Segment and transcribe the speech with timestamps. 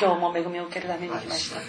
[0.00, 1.60] 今日も恵みを受けるために来ました。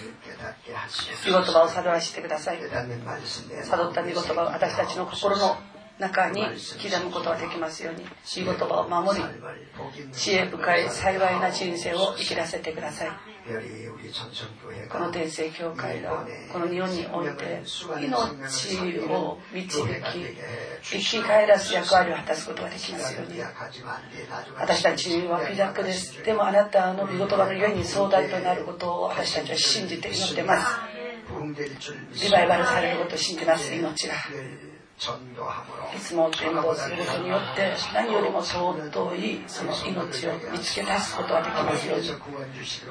[1.30, 2.58] 御言葉を悟らせてください。
[2.60, 5.56] 悟った御言葉を私たちの心の
[5.98, 8.04] 中に刻むことができますように
[8.44, 9.24] 御言葉を守り
[10.12, 13.08] 知恵深い幸いな人生を生きらせてください
[14.88, 17.62] この天聖教会がこの日本において
[18.00, 18.14] 命
[19.00, 19.84] を導き
[20.82, 23.38] 生き返らす役割を果たすことができますように。
[24.58, 26.24] 私たちは微弱です。
[26.24, 30.78] でもあなたの御言葉のゆえに壮大となることを私たちは信じて祈ってます。
[32.24, 33.74] リバイバルされることを信じます。
[33.74, 34.14] 命が
[34.96, 36.88] いつも伝道す。
[36.88, 42.10] ることによって何よりも尊いその命を見つけ出すことができますように。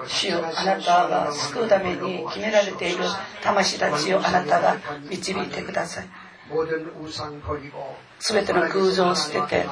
[0.08, 3.06] 主よあなたが救うために決められている
[3.42, 4.78] 魂たちをあなたが
[5.10, 6.10] 導いてください。
[8.20, 9.66] すべての空情を捨てて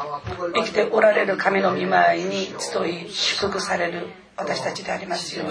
[0.56, 4.08] 生きておられる神の御前に集い祝福される
[4.42, 5.46] 私たちでありますよ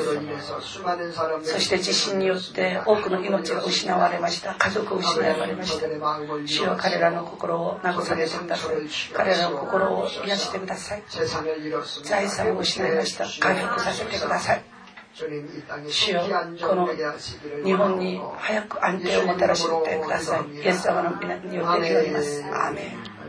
[1.43, 5.87] そして地震によって多くの命が失われました家族を失われました
[6.47, 8.77] 主よ彼らの心を慰めてください
[9.15, 11.03] 彼らの心を癒してください
[12.03, 14.65] 財産を失いました回復させてください
[15.89, 16.23] 主よ
[16.61, 16.89] この
[17.65, 23.21] 日本に早く安定をもたらしてくださいイエス様の皆によって祈りますアーメン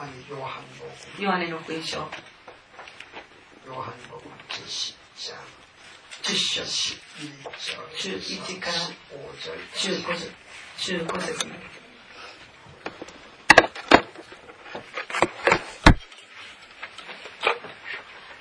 [0.00, 1.84] あのヨハネのヨハネの福音ヨ
[3.74, 4.16] ハネの
[4.48, 5.34] 十四章
[6.22, 6.64] 十章
[7.98, 8.72] 十一から
[9.76, 10.32] 十五節。
[10.78, 11.44] 十五節。
[11.44, 11.60] まで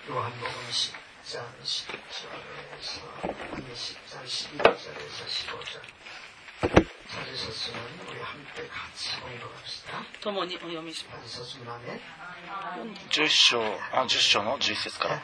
[0.07, 0.93] ヨハネの十
[1.25, 2.31] 三章十三
[2.79, 2.95] 章
[3.57, 3.75] 十
[4.07, 5.48] 三章十三章
[10.21, 11.57] 共にお読みします。
[13.09, 13.61] 10章、
[13.93, 15.21] あ、10章の11節から。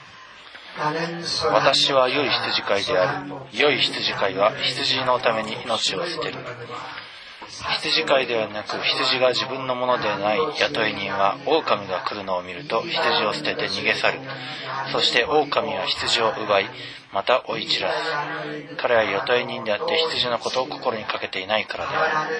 [1.53, 3.31] 私は良い羊飼いである。
[3.53, 6.37] 良い羊飼いは羊のために命を捨てる。
[7.47, 14.19] 羊飼いではなく羊が自分のものでない雇い人は狼が来るのを見ると羊を捨てて逃げ去る。
[14.91, 16.69] そして狼は羊を奪い、
[17.15, 17.93] また追い散ら。
[17.93, 22.35] す彼は雇い人であって羊のことを心にかけていないからである。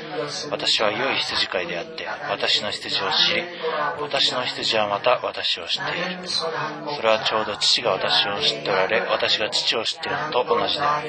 [0.52, 3.44] 私は良い羊飼いであって私の羊を知り
[4.02, 6.28] 私の羊はまた私を知っている。
[6.28, 11.07] それはちょうど父が私を知っておられ私が父を知っているのと同じである。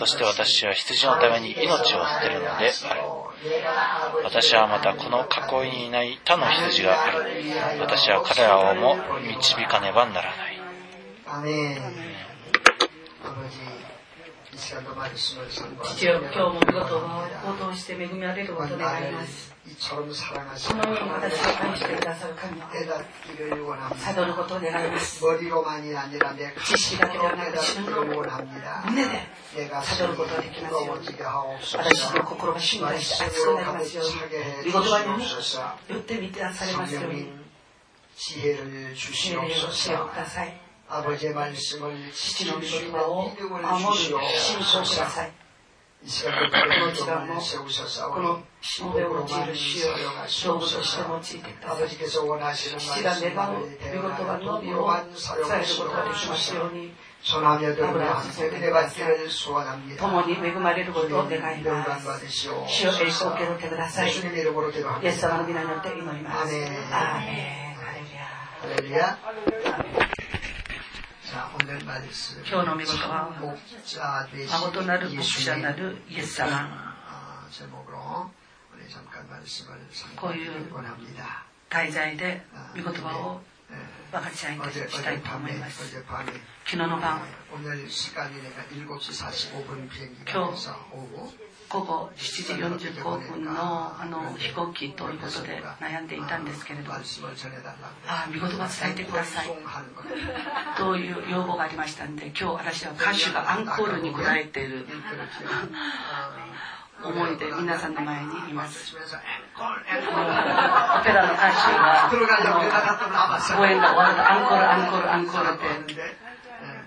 [0.00, 3.00] そして私は羊のために命を捨てるのである。
[4.24, 5.24] 私はまたこの
[5.62, 7.30] 囲いにいない他の羊がある。
[7.78, 10.58] 私は彼らをも導かねばならない。
[15.82, 17.00] 父よ、今日も見事応
[17.58, 19.54] 答して恵みられることを願います。
[19.88, 22.64] このように私を愛してくださる神を
[23.68, 25.20] 渡のことを願います。
[26.64, 29.28] 知識だけではなく自分の胸で
[29.70, 31.06] 佐渡のことができますように。
[31.06, 34.06] 私の心が信頼して熱くなりますよう
[34.66, 34.72] に。
[34.72, 35.22] 御言葉に
[35.94, 37.28] よって満たされますように。
[38.16, 38.54] 知恵
[39.36, 40.67] をください。
[40.88, 43.38] 父の御言葉を守
[44.04, 45.32] るよう信証ください。
[46.00, 49.90] この時間も、このしもべを用いる主よ、
[50.44, 51.88] 道具として用いてください。
[52.78, 55.04] 父が粘る御言葉のみを伝
[55.60, 56.94] えることができますように。
[59.98, 62.06] 共に恵まれることを願います。
[62.28, 64.08] 主よ、栄光を受け取ってください。
[64.08, 64.12] イ
[65.02, 66.46] エス様の皆によって祈ります。
[66.46, 66.50] アー
[67.26, 67.76] メン。
[68.60, 69.18] ハレルヤ。
[71.58, 73.56] 今日の御言葉は
[74.50, 76.94] 孫となる牧者なるイエス様。
[80.16, 80.50] こういう
[81.68, 82.42] 題材で
[82.76, 83.40] 御言葉を
[84.12, 85.92] 分かち合いたいと思います。
[85.92, 86.04] 昨
[86.70, 87.20] 日の晩。
[90.32, 99.46] 今日午後7時45分のあの飛行機ということで悩んでいたんですけれどああ見事は伝えてください
[100.78, 104.86] という要望がありましたんで今日私は歌手がアンコールに応えている
[107.04, 108.96] 思いで皆さんの前にいます。
[108.96, 109.04] オペ
[111.12, 112.10] ラの歌手が
[113.56, 115.94] 公演が終わるとアンコールアンコールアンコールって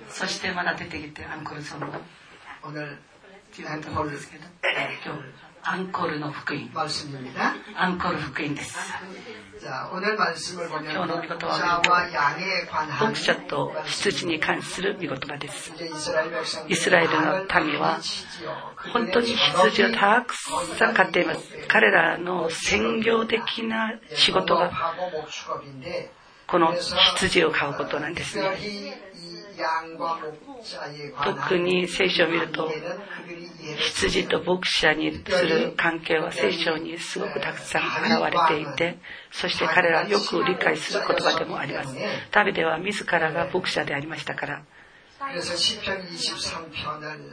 [0.10, 1.86] そしてまだ出てきてアンコールソング。
[3.54, 4.44] ていうところですけど、
[5.06, 5.20] 今日
[5.64, 6.72] アンコールの福音。
[7.76, 8.78] アンコール福音です。
[9.62, 15.72] 今日の御言葉は、牧者と羊に関する御言葉です。
[16.68, 18.00] イスラエルの民は、
[18.92, 20.34] 本当に羊をたく
[20.78, 21.42] さん飼っています。
[21.68, 24.72] 彼らの専業的な仕事が、
[26.48, 29.11] この羊を飼うことなんですね。
[31.24, 32.70] 特に聖書を見ると
[33.78, 38.98] 羊と牧者にする関係は聖書にすごくたくさん現れていて
[39.32, 41.96] そして彼らはよく理解する言葉でもあります。
[42.32, 44.64] 旅では自らが牧者でありましたから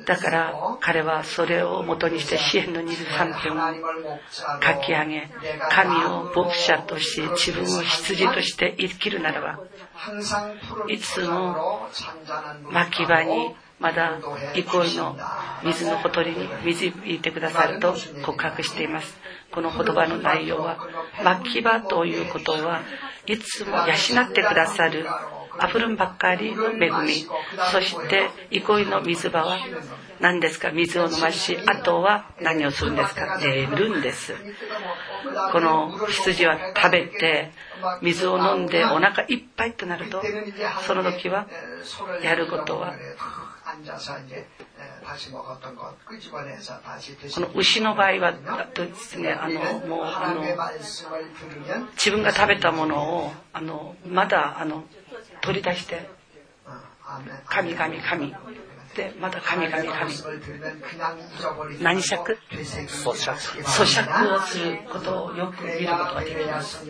[0.07, 4.19] だから彼はそれをもとにして支援の23編を
[4.63, 5.31] 書き上げ
[5.71, 9.61] 神を牧者とし自分を羊として生きるならば
[10.89, 11.89] いつも
[12.71, 14.19] 牧場にまだ
[14.55, 15.17] 憩いの
[15.65, 17.95] 水のほとりに導いてくださると
[18.25, 19.17] 告白しています
[19.53, 20.79] この言葉の内容は
[21.25, 22.83] 牧場ということは
[23.27, 25.07] いつも養ってくださる
[25.67, 27.27] 溢るんばっかりの恵み
[27.73, 29.59] そして憩いの水場は
[30.21, 30.71] 何ですか？
[30.71, 33.39] 水を飲ましあとは何をするんですか？
[33.41, 34.35] 寝るんです。
[35.53, 37.51] この羊は食べて
[38.03, 40.23] 水を飲んでお腹いっぱいとなると
[40.87, 41.47] その時は
[42.23, 42.95] やることは
[47.35, 48.33] この牛の場合は
[48.75, 49.33] ですね？
[49.33, 50.43] あのもうあの
[51.93, 54.85] 自分が食べたものをあのまだあの
[55.43, 56.09] 取り出して。
[57.47, 58.29] 神神神。
[58.29, 58.37] で
[59.21, 60.15] また神神神。
[61.81, 62.39] 何尺？
[62.51, 66.87] 咀嚼をすることをよく見ることができます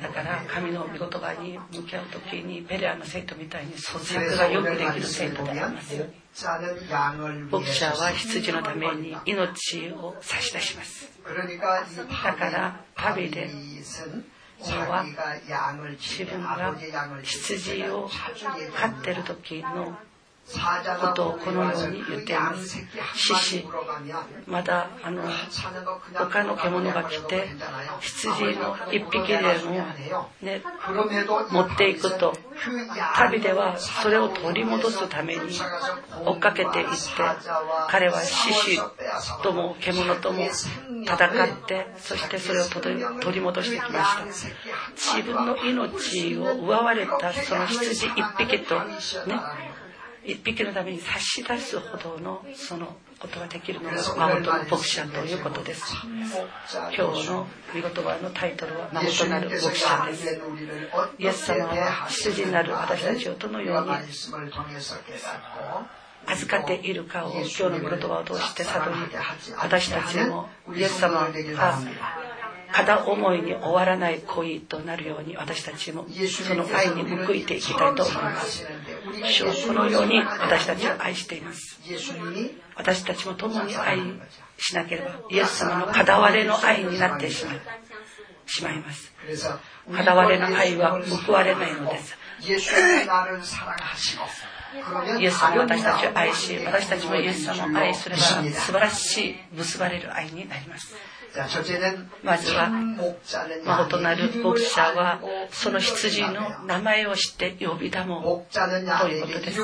[0.00, 5.94] だから神の御言葉に向き合う時にペレアの生徒みたいに咀嚼がよくできる生徒であります。
[5.94, 6.06] よ
[7.50, 11.08] 牧者は羊のために命を差し出します。
[12.24, 13.48] だから旅で
[14.60, 15.04] は
[15.98, 16.74] 自分が
[17.22, 18.08] 羊を
[18.74, 19.96] 飼ってる時の
[21.00, 22.78] ことをこのように言っています。
[23.14, 23.64] 獅子、
[24.46, 25.22] まだあの
[26.14, 27.46] 他の獣が来て
[28.00, 29.86] 羊の一匹でも、
[30.42, 30.62] ね、
[31.50, 32.34] 持っていくと
[33.16, 35.40] 旅ではそれを取り戻すために
[36.26, 36.92] 追っかけていって
[37.88, 40.44] 彼は獅子とも獣とも
[41.04, 44.24] 戦ってそしてそれを取り戻してきました
[44.94, 48.94] 自分の命を奪われたその羊一匹とね
[50.26, 55.94] 一匹のために差し出すほどのそのことができるのが孫との牧者ということです。
[56.96, 60.40] 今日の見言葉のタイトルは孫となる牧者です
[61.18, 62.72] イエス様は羊になる。
[62.72, 63.92] 私たちをどのように
[66.26, 67.04] 預かっている。
[67.04, 68.96] かを今日の御言葉を通して悟り
[69.58, 71.78] 私たちもイエス様が
[72.72, 75.06] 片思いに終わらない恋となる。
[75.06, 78.66] ように私たちもその愛に報いていきたいと思います
[79.24, 81.78] 主はこのように私たちを愛しています。
[82.76, 83.98] 私たちも共に愛
[84.58, 87.60] しなければイエス様の片割れの愛になってしまう
[88.46, 89.12] しまいます。
[89.92, 92.16] 片割れの愛は報われないのです。
[95.20, 98.42] イエス様私たちを愛し私たちもイエス様を愛すれば素
[98.72, 100.94] 晴らしい結ばれる愛になります。
[102.22, 102.70] まずは
[103.64, 105.20] 孫となる牧者は
[105.50, 109.60] その羊の名前を知って呼びだもうということです。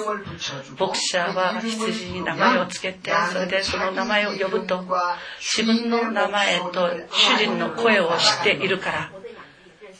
[0.76, 4.84] 牧者は羊に名前をつけてそれでその名前を呼ぶと
[5.38, 9.12] 自分の名前と主人の声を知っているから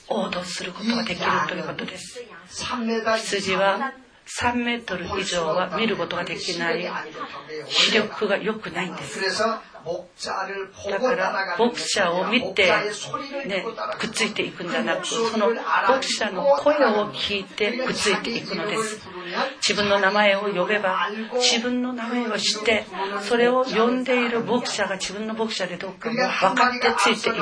[0.08, 2.20] 応答することができるということです。
[3.16, 3.92] 羊は
[4.26, 6.84] 3メートル以上は見ることができない。
[7.68, 9.20] 視力が良くないんです
[10.90, 12.70] だから牧者を見て、
[13.46, 13.64] ね、
[13.98, 15.48] くっついていくんじゃなくその
[15.88, 19.00] 牧者の声を聞いてくっついていくのです。
[19.66, 22.84] 自分の名前を呼べば自分の名前を知って
[23.22, 27.38] それを呼んでいる牧者が自分の牧者でどうかが分かってついていく。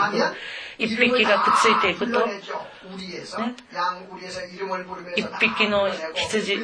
[0.78, 2.40] 一匹がくっついていくと、ね、
[5.16, 6.61] 一匹の羊一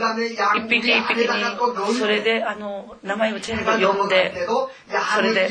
[0.68, 4.32] 匹一匹にそれであの名前を全部呼んで
[5.16, 5.48] それで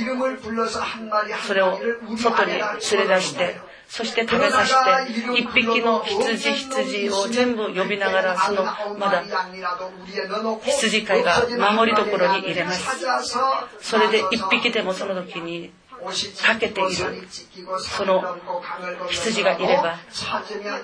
[1.45, 1.79] それを
[2.17, 2.61] 外に連
[3.07, 3.55] れ出して
[3.87, 4.73] そして食べさせ
[5.13, 8.63] て一匹の羊羊を全部呼びながらその
[8.97, 9.23] まだ
[10.65, 13.05] 羊飼いが守りどころに入れます
[13.81, 15.71] それで一匹でもその時に
[16.03, 17.27] かけている。
[17.79, 18.23] その
[19.09, 19.97] 羊がいれば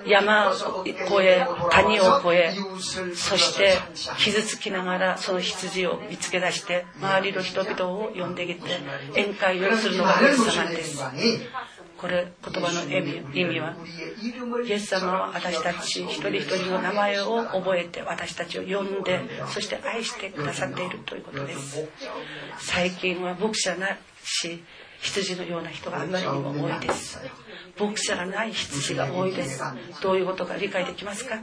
[0.06, 2.54] 山を越え谷を越え
[3.16, 3.78] そして
[4.18, 8.78] 傷つきながらその羊を見つけ出して周りの人々を呼んできて
[9.12, 11.04] 宴会をするのがイエス様です。
[11.98, 13.76] これ言葉の意味意味は
[14.66, 21.90] イエス様は私たち一人一人の名前を覚えて私たちを呼んでそして愛してくださっているということです。
[22.58, 24.64] 最近は牧者なし
[25.02, 27.20] 羊のような人があまりにも多いです。
[27.80, 29.64] 牧者がない羊が多いです。
[30.02, 31.40] どういうことか理解できますか？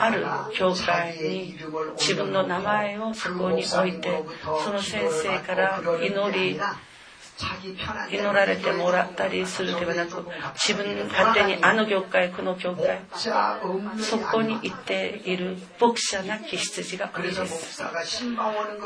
[0.00, 1.56] ある教会に
[1.96, 4.24] 自分の名前をそこに置いて
[4.64, 6.58] その先生から祈り
[8.10, 10.24] 祈られてもらったりするではなく
[10.54, 13.00] 自分勝手にあの教会この教会
[14.00, 17.78] そこに行っている牧者なき羊が多いです。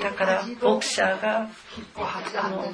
[0.02, 1.48] だから牧者が
[2.50, 2.64] の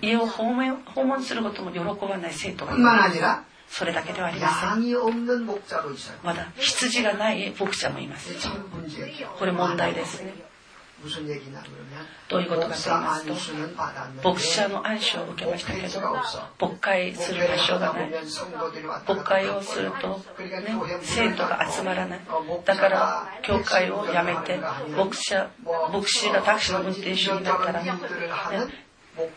[0.00, 3.20] 家を訪問訪問することも喜ばない生徒がいます。
[3.70, 4.68] それだけではありません。
[6.22, 8.30] まだ羊がない牧者もいます。
[9.38, 10.47] これ問題ですね。
[12.28, 16.00] どういうことかと言いますと牧者の暗唱を受けましたけど
[16.60, 18.10] 牧会する場所がない
[19.06, 20.24] 牧会をすると、ね、
[21.02, 22.20] 生徒が集まらない。
[22.64, 24.58] だから教会を辞めて
[24.96, 25.50] 牧者
[25.92, 27.92] 牧師がタクシーの運転手になったら、ね、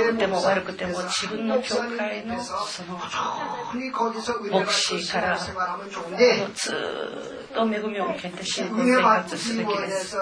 [0.00, 2.98] 良くても悪くても自分の教会のその
[4.60, 10.16] 牧師からずっとと恵みを受けて信仰生活すべきです。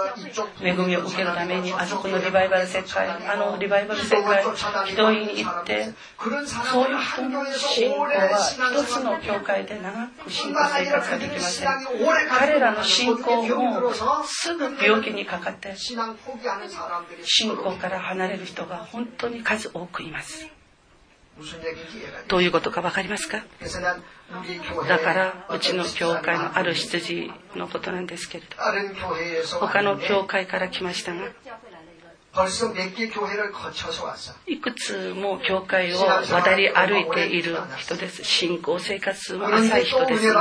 [0.63, 4.45] 恵みを受けるためにあそこのリバイバル正解あのリバイバル正解
[4.93, 8.09] 人員に行ってそういう人の信仰は
[8.75, 11.69] 一つの教会で長く信仰生活ができません。
[12.39, 13.93] 彼らの信仰も
[14.25, 15.97] すぐ病気にかかって信
[17.57, 20.49] 仰から離れる人が本当に数多くいます。
[22.29, 23.45] どういうことか分かりますか？
[24.89, 28.57] だからうちの教会のある羊のことなんですけれど
[29.61, 31.21] 他の教会から来ましたが
[34.47, 38.25] いくつも教会を渡り歩いている人です。
[38.25, 40.35] 信仰生活も浅い人です。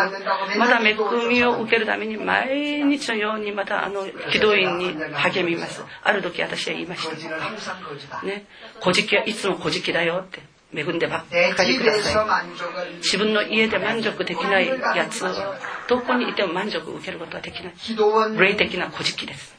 [0.58, 0.96] まだ恵
[1.30, 5.82] みを受けるために毎日のようにまたあの軌道院に励みます。
[6.04, 7.16] ある時私は言いました。
[8.24, 8.46] ね、
[8.82, 10.55] 古事記はいつも古事記だよって。
[10.76, 15.30] 恵んでばっかりください自分の家で満足できないやつを
[15.88, 17.74] どこにいても満足を受けることはできない。
[18.38, 19.56] 霊的な古事記です。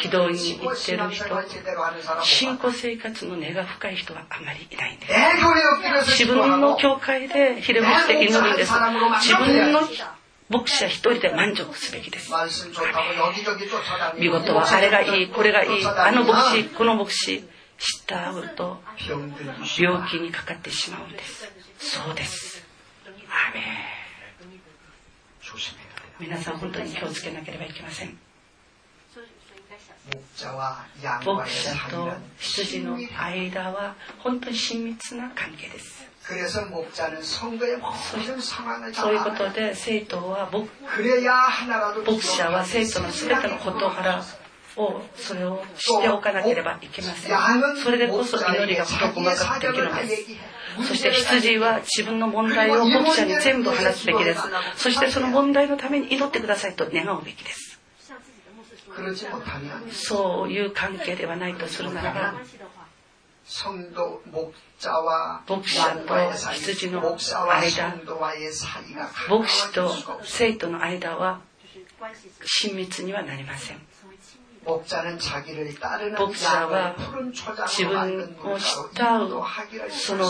[0.00, 6.22] 軌道に行ってる人信仰生活の根が深い人はあまりいないんです。
[6.22, 8.72] 自分の教会でひれ伏して祈るんです。
[9.20, 9.80] 自分の
[10.50, 12.30] 牧師は一人で満足すべきです。
[14.18, 17.44] 見事はあれがいい、これがいい、あの牧師、この牧師、
[17.82, 18.80] 従うと
[19.76, 21.50] 病気にかかってしまうんです。
[21.78, 22.64] そうです。
[23.28, 23.60] アメ
[26.20, 28.16] 皆さん本当に気をつけなければいけません。
[31.24, 36.06] 牧者と羊の間は本当に親密な関係です。
[36.22, 36.36] そう
[39.12, 40.68] いうことで生徒は牧
[42.22, 44.22] 者は生徒の全ての事柄
[44.76, 47.76] をそれを知っておかなければいけません。
[47.76, 50.26] それでこそ祈りが事細かくできるのです
[50.88, 54.40] そして羊は自分の問題を牧者に全部話すべきです。
[54.76, 57.78] そしてその問題のために祈ってくださいと願うべきです。
[59.90, 62.34] そういう関係ではないとするならば
[65.48, 66.14] 牧者と
[66.52, 67.96] 羊の間
[69.28, 69.90] 牧師と
[70.24, 71.40] 生徒の間は
[72.44, 73.78] 親密にはなりません
[76.18, 76.94] 牧者は
[77.66, 80.24] 自分を慕うその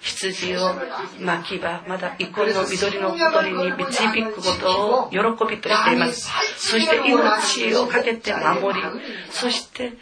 [0.00, 0.74] 羊を
[1.20, 5.18] 巻き場まだ憩いの緑の小鳥に導くことを喜
[5.50, 8.82] びとしていますそして命を懸けて守り
[9.30, 9.92] そして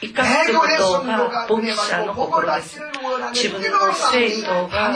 [0.00, 2.80] 生かすことが牧者の心です。
[3.32, 4.94] 自分の生徒が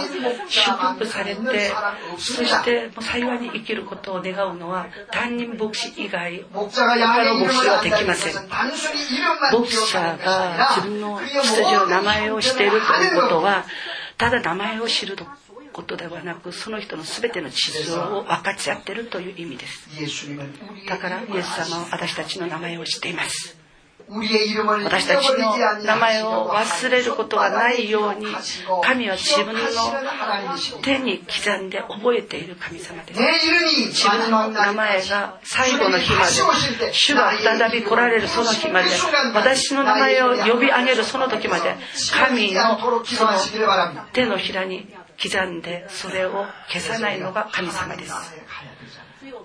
[0.48, 1.72] 祝福されて、
[2.18, 8.34] そして幸いに生きることを願うのは担任牧師以外、他の牧師はできません。
[9.52, 13.64] 牧者が自分の羊の名前をしているということは、
[14.18, 15.16] ただ名前を知る
[15.72, 19.88] ことではなくその人の全ての地図を分かち合っているという意味です
[20.86, 23.61] だからイエス様は私たちの名前を知っています
[24.84, 28.26] 私たちの名前を忘れることがないように
[28.82, 29.60] 神は自分の
[30.82, 33.20] 手に刻んで覚えている神様です。
[33.88, 36.30] 自分の名前が最後の日まで
[36.92, 38.88] 主が再び来られるその日まで
[39.34, 41.74] 私の名前を呼び上げるその時まで
[42.12, 43.32] 神のその
[44.12, 44.88] 手のひらに
[45.22, 48.12] 刻んでそれを消さないのが神様です。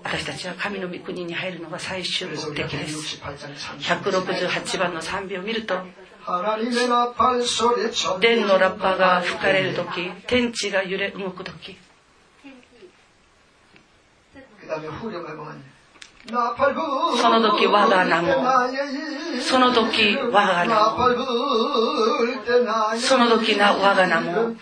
[0.02, 3.20] 私たちは神の御国に入るのが最終的です。
[3.20, 5.76] 168番の賛美を見ると
[8.20, 11.78] 電のラッパが吹かれる時天地が揺れ動く時。
[17.16, 18.44] その時我が名も。
[19.40, 20.80] その時我が名も。
[22.98, 24.54] その時な我が名も。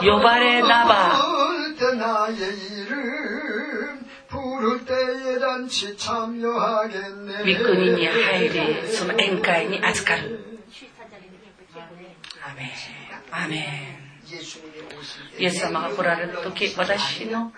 [0.00, 1.22] 呼ばれなば。
[7.44, 10.38] 御国に入りその宴会に預かる。
[12.42, 13.44] アメン。
[13.44, 14.10] アメン。
[15.38, 17.52] イエス様が来られる時私の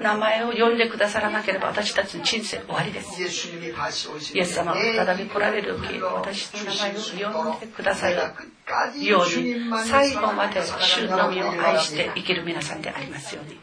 [0.00, 3.22] 名前を呼んでくださらなければ私たちの人生終わりです。
[3.22, 9.54] イエス様が再び来られる時私の名前を呼んでくださるように
[9.84, 13.60] 最後まで主のみを愛して生きる皆さんでありますように。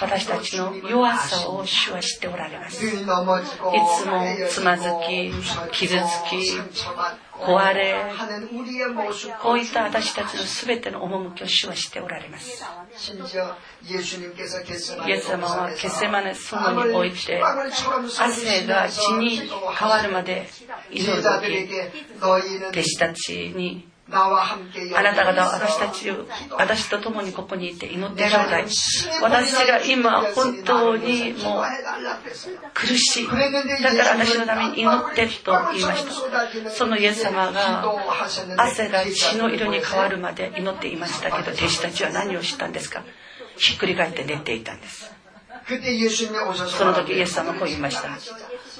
[0.00, 2.84] 私たちの弱さを主は知っておられます。
[2.84, 5.32] いつもつまずき、
[5.72, 6.58] 傷つき、
[7.32, 8.12] 壊れ、
[9.40, 12.64] こういった私たちの全ての趣を主は知っておられます。
[15.06, 19.40] イエス様はケセマネ園において、汗が血に
[19.78, 20.48] 変わるまで
[20.90, 21.68] 祈る時、
[22.20, 24.58] 弟子たちにあ
[25.02, 26.26] なた方は私たちを、
[26.58, 28.66] 私と共にここにいて祈ってちょうだい。
[29.22, 31.64] 私が今本当にもう
[32.74, 33.26] 苦しい。
[33.26, 36.70] だから私のために祈ってと言いました。
[36.70, 37.84] そのイエス様が
[38.58, 43.02] 汗が血の色に変わるまで祈っていましたけど、弟子たちは何をしたんですか？
[43.56, 45.10] ひっくり返って寝ていたんです。
[45.66, 48.10] その時イエス様はこう言いました。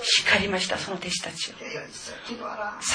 [0.02, 1.54] 叱りましたその弟子たちを。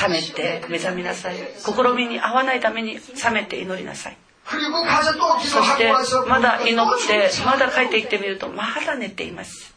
[0.08, 1.38] 冷めて目覚めなさい。
[1.58, 4.18] 試みに合わないために冷めて祈りなさい。
[4.46, 5.92] そして
[6.28, 9.74] まだ祈ってまだ帰ってきてみるとまだ寝ています。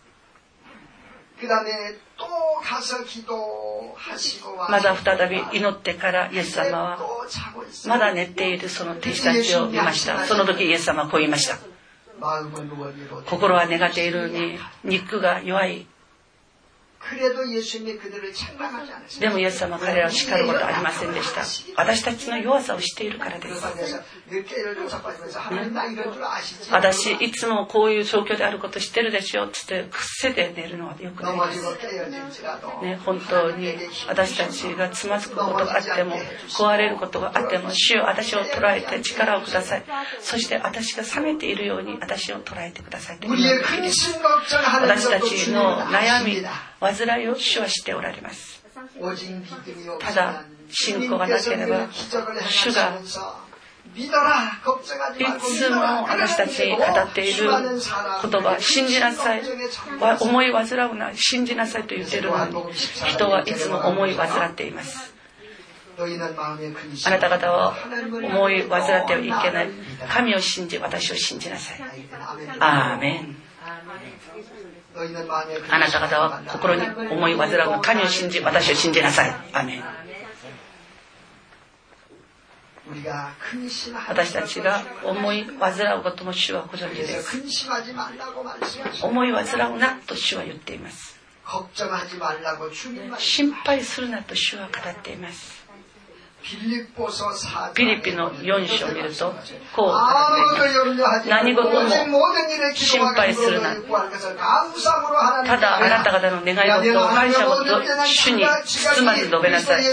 [4.69, 6.99] まだ再び祈ってからイエス様は
[7.87, 10.25] まだ寝ているその弟子たちを見ました。
[10.27, 11.72] その時イエス様はこう言いました
[13.27, 15.87] 心は願っているに肉が弱い
[19.21, 21.43] でもイエス様は彼らを叱ることはありませんでした。
[21.77, 23.63] 私たちの弱さを知っているからです。
[26.71, 31.63] 私、いつもこういう状況であること知ってるでしょって癖で寝るのはよくないです。
[32.83, 33.75] ね、本当に
[34.09, 36.17] 私たちがつまずくことがあっても、
[36.49, 39.85] 壊れることがあっても、主よ私を捉えて力をください。
[40.21, 43.19] そして私が冷めているように私を捉えてください
[44.83, 46.43] 私たちの悩み、
[46.93, 48.63] 煩いを主はしておられます。
[50.01, 51.89] ただ信仰がなければ
[52.49, 52.99] 主が
[53.95, 54.05] い
[55.41, 59.43] つも私たちに語っている言葉信じなさい
[60.21, 65.13] 思い煩うな信じなさいと言っているのに人はいつも思い煩っています。
[65.99, 67.77] あなた方は
[68.11, 69.69] 思い煩ってはいけない。
[70.09, 71.81] 神を信じ私を信じなさい。
[72.59, 73.37] アーメン。
[75.71, 77.83] あなた方は心に思い煩う。
[77.83, 79.35] 神を信じ私を信じなさい。
[79.53, 79.85] アメン。
[84.09, 87.43] 私たちが思い煩うことも主はご存知です。
[89.03, 91.23] 思い煩うなと主は言っています。
[93.19, 95.62] 心配するなと主は語っています
[97.75, 99.33] ピリピの4章を見ると
[99.77, 99.93] こう
[101.29, 101.85] 何事も
[102.75, 103.75] 心配するな。
[105.47, 107.65] ただあなた方の願い事を感謝を
[108.05, 109.85] 主に包まず述べなさい。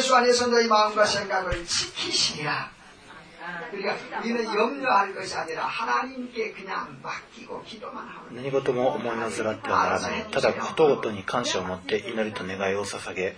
[8.33, 13.35] 何事も思いなずらってはならないただことごとに感謝を持って祈りと願いを捧げ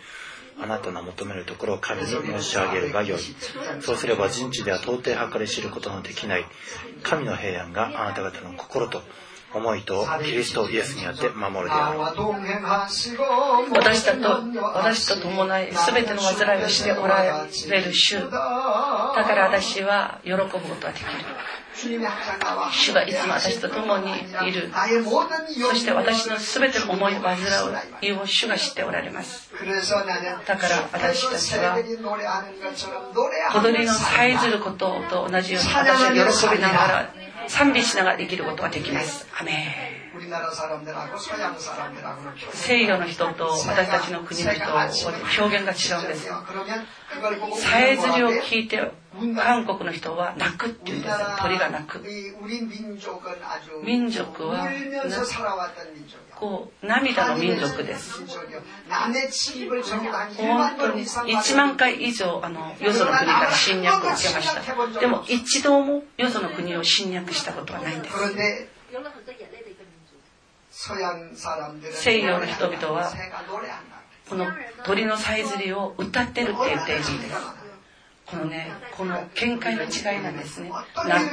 [0.59, 3.19] あなたの求めるところを神に申し上げるがよい。
[3.81, 6.45] そうすれば人知では到底計り知ることのできない。
[7.03, 9.01] 神の平安があなた方の心と
[9.53, 11.99] 思いとキリストイエスにあって守るである。
[11.99, 13.15] 私
[14.05, 18.19] たと私と伴い全ての煩いをしておられる主。
[18.19, 21.09] だから私は喜ぶことができる。
[21.73, 24.11] 主がいつも私と共に
[24.47, 24.71] いる。
[25.69, 27.37] そして私の全ての思い煩
[28.01, 29.51] いを主が知っておられます。
[30.45, 31.77] だから私たちは、
[33.55, 37.13] 踊りのさえずることと同じように私は喜びながら、
[37.47, 39.27] 賛美しながら生きることができます。
[39.39, 40.01] アメ
[42.53, 44.63] 西洋の人と私たちの国の人
[45.41, 46.27] 表現が違うんです
[47.61, 52.01] さえずりを聞いて韓国の人は泣くっていうんです鳥が泣く。
[53.83, 54.69] 民族は
[56.35, 58.27] こう涙の民族です本
[60.77, 64.55] 当に1万回以上あのよその国から侵略を受けまし
[64.93, 68.15] たでも一度もよその国を侵略したことはないんです
[71.91, 73.11] 西洋の人々は
[74.29, 74.47] この
[74.85, 77.60] 鳥のさえずりを歌ってるって言っているんです
[78.31, 80.71] このねこの見解の違いなんですね。
[80.95, 81.29] 泣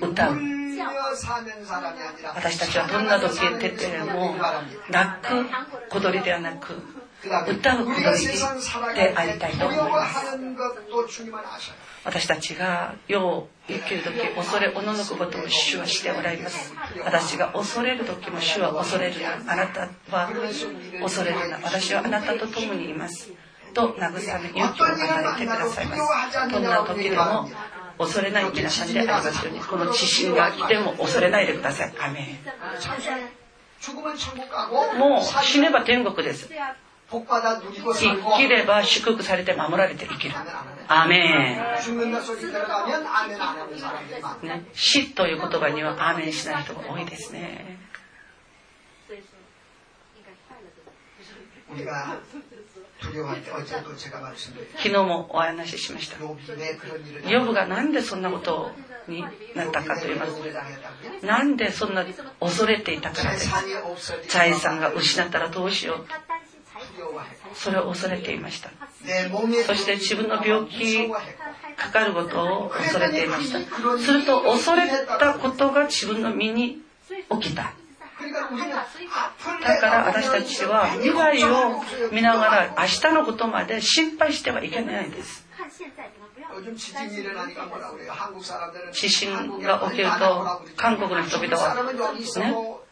[0.00, 0.38] く歌う。
[2.34, 4.34] 私たちはどんな時計てても
[4.90, 6.74] 泣く踊りではなく
[7.22, 8.02] 歌う踊り
[8.94, 10.26] でありたいと思います。
[12.04, 16.74] 私たちが世を生きる時恐れおののくことを主はしておられます。
[17.04, 19.20] 私が恐れる時も主は恐れる。
[19.20, 20.28] なあなたは
[21.00, 21.60] 恐れるな。
[21.62, 23.30] 私はあなたと共にいます。
[23.72, 26.02] と慰め勇気を与えてくださいます
[26.50, 27.48] どんな時でも
[27.98, 32.24] 恐れない皆さんでありますようにこの地震が来ても恐れないでくださいアメン
[34.98, 36.48] もう死ねば天国です
[37.12, 37.20] 生
[38.38, 40.34] きれば祝福されて守られて生きる。
[40.88, 41.22] アメン。
[44.42, 47.78] ね、死という言葉にはアーメンしない人が多いですね。
[54.76, 56.16] 昨日もお話ししました。
[57.28, 58.70] ヨブがなんでそんなこと
[59.08, 59.22] に
[59.54, 60.32] なったかと言います。
[61.26, 62.04] なんでそんな
[62.40, 63.50] 恐れていたからです。
[64.28, 66.06] 財産が失ったらどうしよう。
[67.54, 68.70] それを恐れていました
[69.66, 71.08] そして自分の病気
[71.76, 73.58] かかることを恐れていました
[73.98, 76.78] すると恐れたことが自分の身に
[77.40, 77.74] 起きた
[79.62, 81.82] だから私たちは未来を
[82.12, 85.46] 見ながら明日のことまで心配してはいけないんです
[88.92, 92.82] 地震が起きると韓国の人々はね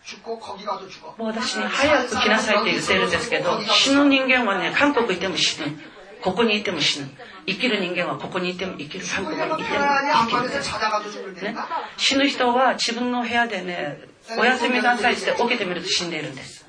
[1.18, 5.78] もう私に早く来なさいって言ってるんですけど、死ぬ人間はね、韓国いても死ぬ。
[6.22, 7.08] ここにいても死ぬ。
[7.46, 9.04] 生きる人間はここにいても生きる。
[9.06, 11.42] 韓国にいても生きる。
[11.42, 11.56] ね、
[11.96, 14.00] 死ぬ人は自分の部屋でね、
[14.38, 16.66] お休みなさいって起きてみると死んでいるんです。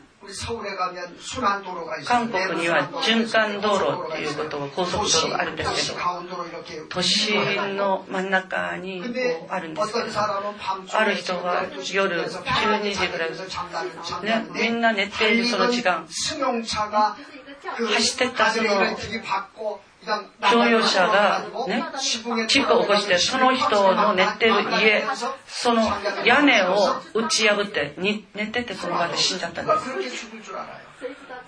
[2.06, 6.04] 韓国には循環道路っていうことが高速道路があるんですけど
[6.90, 7.34] 都市
[7.76, 9.02] の真ん中に
[9.50, 10.06] あるんですけど
[10.94, 13.32] ある人が夜12時ぐらい
[14.24, 16.36] ねみんな寝ているその時間走
[18.16, 18.70] ってったその
[20.42, 21.84] 乗用車がね、
[22.48, 25.04] 事故を起こして、その人の寝てる家、
[25.46, 25.84] その
[26.26, 26.76] 屋根を
[27.14, 29.74] 打ち破って、寝ててその場で死んじゃったんで
[30.10, 30.28] す。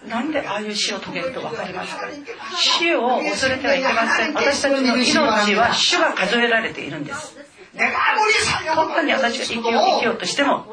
[0.08, 2.08] なんでああいう死を遂げると分かりますか
[2.56, 4.34] 死を恐れてはいけません。
[4.34, 7.38] 私たちの命は主が数えられているんです。
[7.74, 10.66] どんなに私が生きよう生きようとしても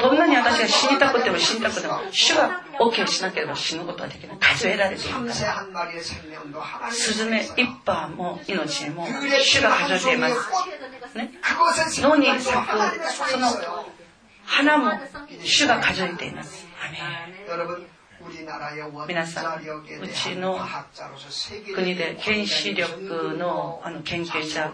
[0.00, 4.38] どんなに私が死にたくても死にたくても主が OK しなければ死ぬことはできない。
[4.38, 5.32] 数えられているから。
[6.92, 9.08] スズメ一羽も命も
[9.42, 10.34] 主が数えています、
[11.18, 11.32] ね、
[12.00, 12.78] 野に咲く
[13.30, 13.46] その
[14.44, 14.92] 花も
[15.42, 16.64] 主が数えています。
[16.86, 16.98] アメ
[17.44, 17.97] ン
[19.06, 20.58] 皆さん、うちの
[21.74, 24.72] 国で原子力のあの研究者、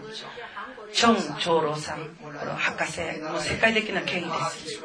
[0.91, 4.81] チョン・長老さん、これは博士、もう世界的な権威です。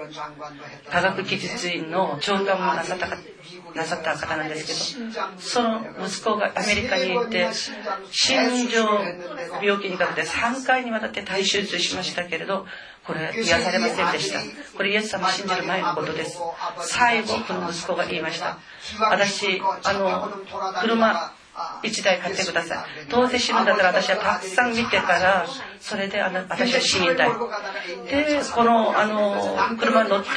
[0.91, 3.09] 科学技術院の長官もなさった
[3.75, 7.49] なさった方なんですけど、その息子がアメリカに行って、
[8.11, 8.89] 心臓
[9.63, 12.67] 病気にかかって3回にわたって大手術しましたけれど、
[13.11, 14.39] これ癒されませんでした。
[14.77, 16.39] これイエス様を信じる前のことです。
[16.83, 18.59] 最後、この息子が言いました。
[19.11, 20.31] 私、あの、
[20.81, 21.33] 車、
[21.83, 23.11] 1台買ってください。
[23.11, 25.47] どうせ死ぬんだったら私はたくさん見てから、
[25.81, 27.31] それであの私は死にたい。
[28.09, 30.29] で、この、あの、車に乗って、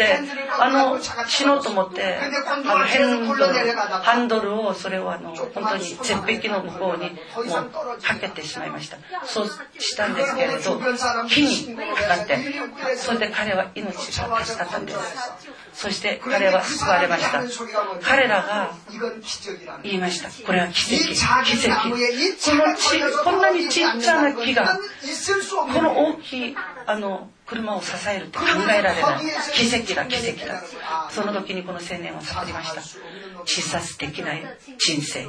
[0.59, 2.17] あの、死のうと思って、
[2.65, 7.11] あの、ヘンドル、ハンドルを、それをあの、本当に絶壁の向こうに、
[7.49, 8.97] もう、かけてしまいました。
[9.25, 9.47] そう
[9.79, 10.79] したんですけれど、
[11.27, 12.37] 火にかかって、
[12.95, 15.53] それで彼は命が助かったんです。
[15.73, 17.43] そして彼は救われました
[18.01, 18.71] 彼らが
[19.83, 21.89] 言いましたこれは奇跡奇跡こ
[22.55, 24.79] のちこんなにちっちゃな木が
[25.73, 30.63] この大きいあの車を支えるって考えられない奇跡だ奇跡だ。
[31.09, 32.81] その時にこの青年は悟りました。
[33.45, 34.43] 自殺できない
[34.77, 35.27] 人生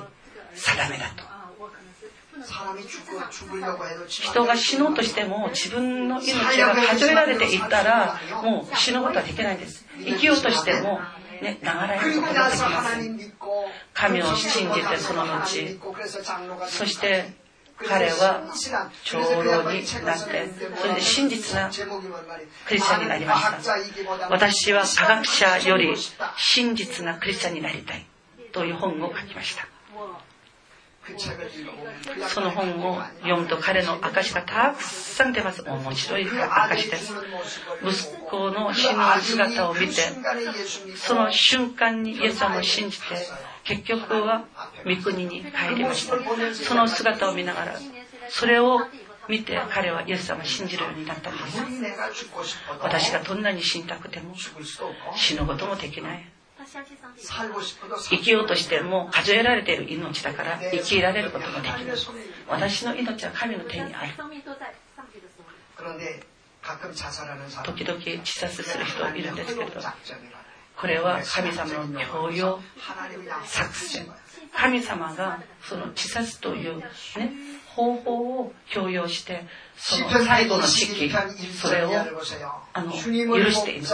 [0.54, 1.33] 定めだと。
[4.08, 9.84] 人が死のうとしても自分の命が数えられていったらもう死ぬことはできないんです。
[9.98, 11.00] 生きようとしても
[11.42, 11.68] ね、流
[12.08, 13.10] れることができます。
[13.92, 15.46] 神を信じてその後
[16.66, 17.32] そして
[17.76, 18.42] 彼は
[19.04, 20.48] 長老になって
[20.80, 21.70] それで真実な
[22.66, 24.30] クリスチャンになりました。
[24.30, 25.94] 私は科学者より
[26.36, 28.06] 真実なクリスチャンになりたい
[28.52, 29.73] という本を書きました。
[32.28, 35.62] その本を読むと彼の証がたくさん出ます。
[35.62, 37.12] 面白い証です。
[37.82, 39.94] 息子の死ぬ姿を見て、
[40.96, 43.04] その瞬間にイエス様を信じて、
[43.64, 44.46] 結局は
[44.84, 46.16] 御国に帰りました。
[46.54, 47.74] その姿を見ながら、
[48.28, 48.80] それを
[49.28, 51.62] 見て彼はイエス様を信じるようになったんです。
[52.80, 54.34] 私がどんなに死にたくても
[55.14, 56.33] 死ぬこともできない。
[56.66, 61.96] 生きようとしても数えられている命だから生きられることができる。
[62.48, 64.12] 私の命は神の手にある。
[67.64, 69.80] 時々自殺する人いるんですけれど
[70.76, 72.60] これは神様の教養
[73.44, 74.06] 作戦。
[74.52, 77.32] 神様がその自殺というね
[77.74, 79.44] 方法を強要して
[79.81, 81.09] その最後の時期
[81.55, 81.91] それを
[82.73, 83.05] あの許し
[83.63, 83.93] ているんです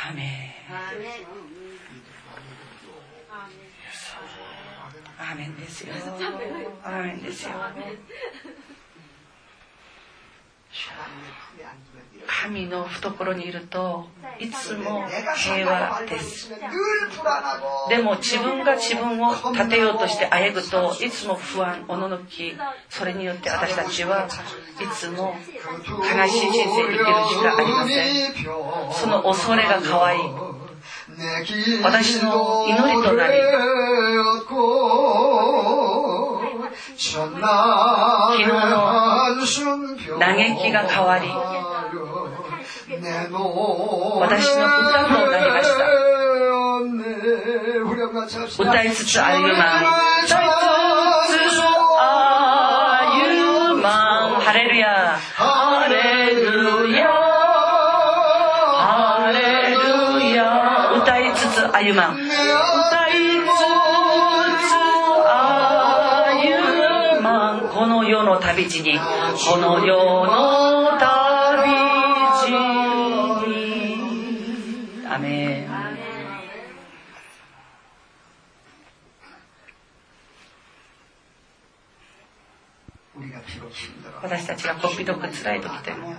[0.03, 0.55] アメ
[1.37, 1.40] ン
[5.21, 5.93] アーメンですよ。
[6.83, 7.51] アーメンですよ。
[12.27, 14.07] 神の懐にいると
[14.39, 15.05] いつも
[15.37, 16.01] 平和。
[16.09, 16.49] です
[17.89, 22.55] でも自分が自分を立てようとしてあえぐといつも不安おののき
[22.89, 25.35] それによって私たちはいつも
[25.87, 27.03] 悲しい人生生きるし
[27.43, 28.33] かありません。
[28.93, 30.21] その恐れが可愛い。
[31.83, 33.33] 私の祈りとなり
[37.01, 37.41] 昨日の
[40.19, 41.27] 嘆きが変わり
[44.19, 45.81] 私の歌となりました。
[48.59, 49.25] 歌いつつ歩
[49.57, 49.83] まん
[50.25, 50.49] 歌い
[51.27, 51.65] つつ歩
[53.81, 53.87] ま
[54.27, 55.17] んハレルヤ。
[55.17, 57.31] ハレルヤ。
[60.21, 61.93] 歩まん歌いつつ歩
[68.61, 69.95] 旅路にこの世
[70.25, 71.71] の旅
[72.45, 72.51] 路
[73.47, 75.05] に。
[75.07, 75.71] アメン。
[84.21, 86.13] 私たちがこっぴどく辛い時でも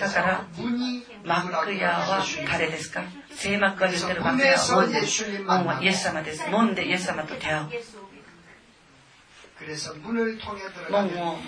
[0.00, 0.44] だから、
[1.24, 3.02] 幕屋は誰ですか？
[3.30, 5.24] 聖幕が言ってる幕屋は門です。
[5.46, 6.48] 門はイエス様です。
[6.50, 7.68] 門でイエス様と出会う。
[10.90, 11.38] 門を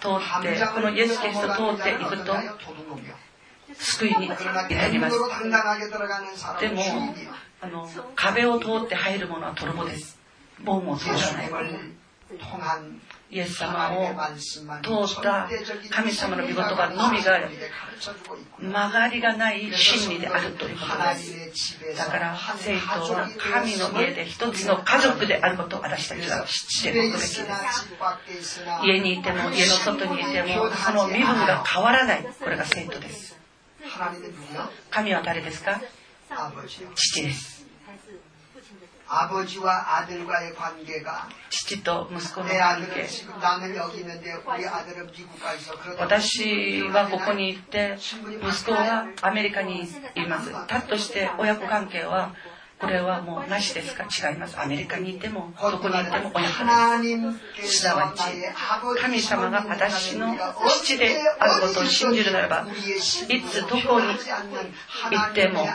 [0.00, 2.34] 通って、このイエス・キリストを通っていくと、
[3.74, 5.16] 救いに入ります。
[6.60, 6.82] でも、
[7.60, 10.17] あの壁を通って入るものは泥棒です。
[10.64, 11.50] 門を通らない。
[13.30, 14.08] イエス様を
[14.82, 15.48] 通った
[15.90, 17.40] 神様の御言葉のみが
[18.58, 21.96] 曲がりがない真理であるということです。
[21.96, 27.44] だから聖徒は神の家で一つの家族であることを私たちは知っておくべきです。
[28.84, 32.26] 家にいても家の外にいてもその身分が変わらない。
[32.42, 33.38] これが聖徒です。
[34.90, 35.80] 神は誰ですか
[36.94, 37.57] 父です。
[41.50, 43.08] 父と息子の関係。
[45.98, 47.96] 私はここに行って
[48.42, 50.52] 息子はアメリカにいます。
[50.66, 52.34] たっとして親子関係は
[52.80, 54.04] これはもうなしですか？
[54.04, 54.56] 違います。
[54.58, 56.64] アメリカにいても、どこにいても親子
[57.56, 57.78] です。
[57.80, 58.22] すなわち、
[59.00, 60.36] 神様が私の
[60.68, 65.66] 父であることを信じるならば、いつどこに行っても、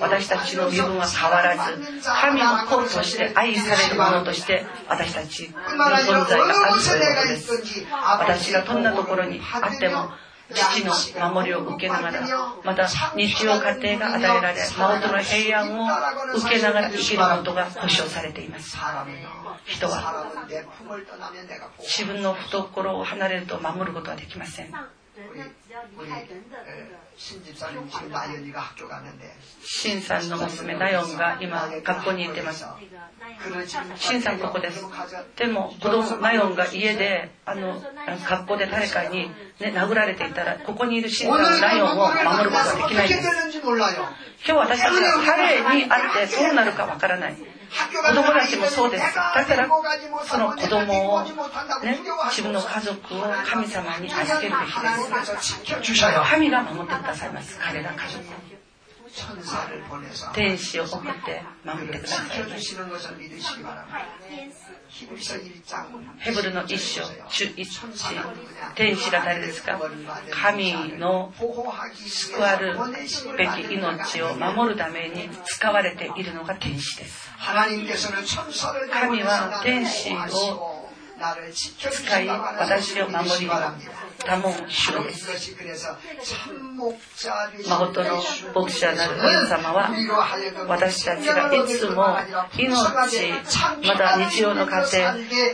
[0.00, 7.86] 私たちの身分は変わらず、神の子として愛される者として、私たちの存在があるということです。
[8.02, 10.10] 私がどんなところにあっても、
[10.54, 12.26] 父の守りを受けながら、
[12.64, 15.86] また日常家庭が与えられ、誠の平安を
[16.38, 18.76] 受けながら生きることが保障されています。
[19.66, 20.24] 人は
[21.80, 24.72] 自分の懐を離れると守ることはできません。
[29.64, 32.64] シンさんの娘ナヨンが今学校に行ってます。
[33.96, 34.84] シンさんここです。
[35.36, 37.82] でも子供ナヨンが家であの
[38.24, 43.20] 学校で誰かに、ね、殴られていたらここにいるシンさんのナヨンを守ることはできないです。
[43.58, 43.66] 今
[44.46, 47.36] 日私たちは彼に会ってどうなるかわからない。
[47.70, 49.14] 子供たちもそうです。
[49.14, 49.68] だから、
[50.24, 51.30] その子供を、ね、
[52.30, 55.60] 自分の家族を神様に預けるべきです。
[56.30, 57.58] 神が守ってくださいます。
[57.60, 58.57] 彼ら家族を。
[60.34, 62.26] 天使を送って守ってください。
[66.18, 67.68] ヘブルの一章、主一
[68.74, 69.78] 天使が誰ですか
[70.30, 71.32] 神の
[72.06, 72.76] 救わる
[73.36, 77.30] べき命を守るために使われているのが天使です。
[78.90, 80.77] 神は天使を
[81.52, 83.48] 使い私を守り
[84.24, 85.88] 多門主です。
[87.68, 88.22] 誠の
[88.54, 89.90] 牧者なる神様は
[90.68, 92.16] 私たちがいつも
[92.56, 92.72] 命、
[93.86, 94.86] また日曜の家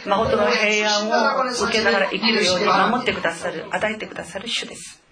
[0.04, 5.02] 庭、誠の平安を受けながら生きるように守ってくださる、与えてくださる主です。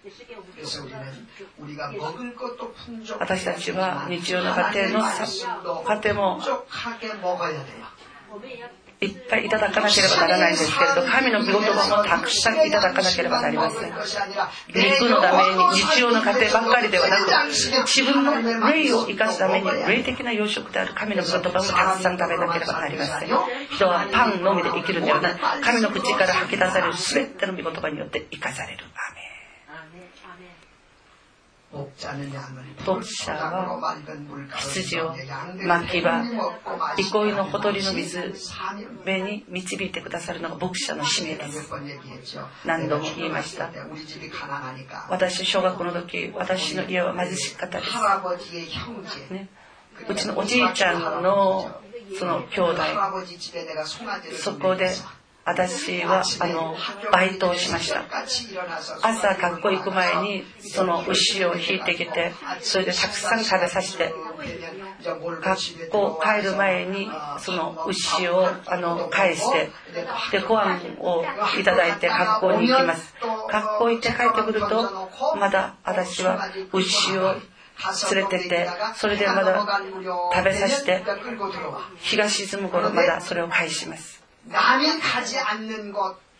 [3.18, 5.04] 私たちは日曜の家庭の
[5.84, 6.40] 家庭も
[9.02, 13.92] いっぱいいただかなければならないんですけれど、神の御言葉もたくさんいただかなければなりません。
[14.74, 23.28] 肉のために日常の家庭ばっかりではなく、自分の霊を生かすために霊的な養殖である神の御言葉もたくさん食べなければなりません。
[23.28, 25.34] 人はパンのみで生きるんではない。
[25.62, 28.84] 神の口から吐き出される全ての御言葉によって生かされる。
[28.84, 29.21] アメ
[32.87, 33.96] 牧者は
[34.58, 35.14] 羊を
[35.66, 36.22] 巻き場
[36.98, 38.35] 憩いのほとりの水
[38.98, 41.70] 辺に導いてくださるのが牧者の使命です。
[42.66, 43.70] 何度も言いました。
[45.08, 49.48] 私小学校の時私の家は貧しかったです、ね、
[50.08, 51.81] うちのおじいちゃんの
[52.18, 52.83] その兄弟
[54.37, 54.90] そこで
[55.44, 56.76] 私はあの
[57.10, 58.04] バイトをしました。
[59.02, 64.12] 朝学校行く前にその牛を引いてきてそれでたくさん食べさせて
[65.02, 69.70] 学校帰る前にその牛をあの返して
[70.30, 71.24] でご飯を
[71.58, 73.14] いただいて学校に行きます。
[73.50, 77.34] 学校行って帰ってくるとまだ私は牛を
[78.12, 79.80] 連れててそれでまだ
[80.32, 81.02] 食べさせて
[81.96, 84.21] 日が沈む頃まだそれを返します。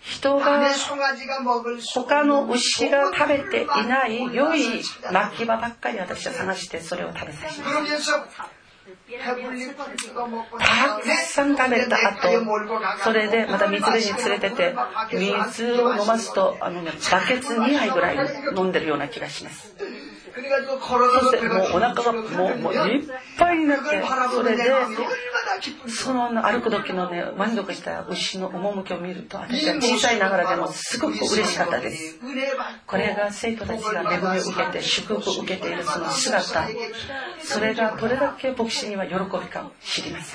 [0.03, 0.61] 人が
[1.95, 4.83] 他の牛が食べていない良い
[5.13, 8.63] 巻き場ばっかり私は探してそれを食べさせます。
[9.17, 9.35] た
[11.01, 12.29] くさん食べた後
[13.05, 14.75] それでまた水辺に連れてて
[15.13, 18.17] 水を飲ますとあの、ね、バケツ2杯ぐらい
[18.57, 19.77] 飲んでるような気がします
[20.33, 23.09] そしてもうお腹がもうもういっ
[23.39, 23.85] ぱいになって
[24.35, 24.65] それで
[25.89, 32.19] その歩く時のね満足した牛の趣を見ると私は小さいながらでもすごく嬉しかったです。
[32.87, 36.69] これが生徒たちが恵みを受けて祝福を受けているその姿。
[37.43, 40.35] それがどれだけ牧師には喜びか知ります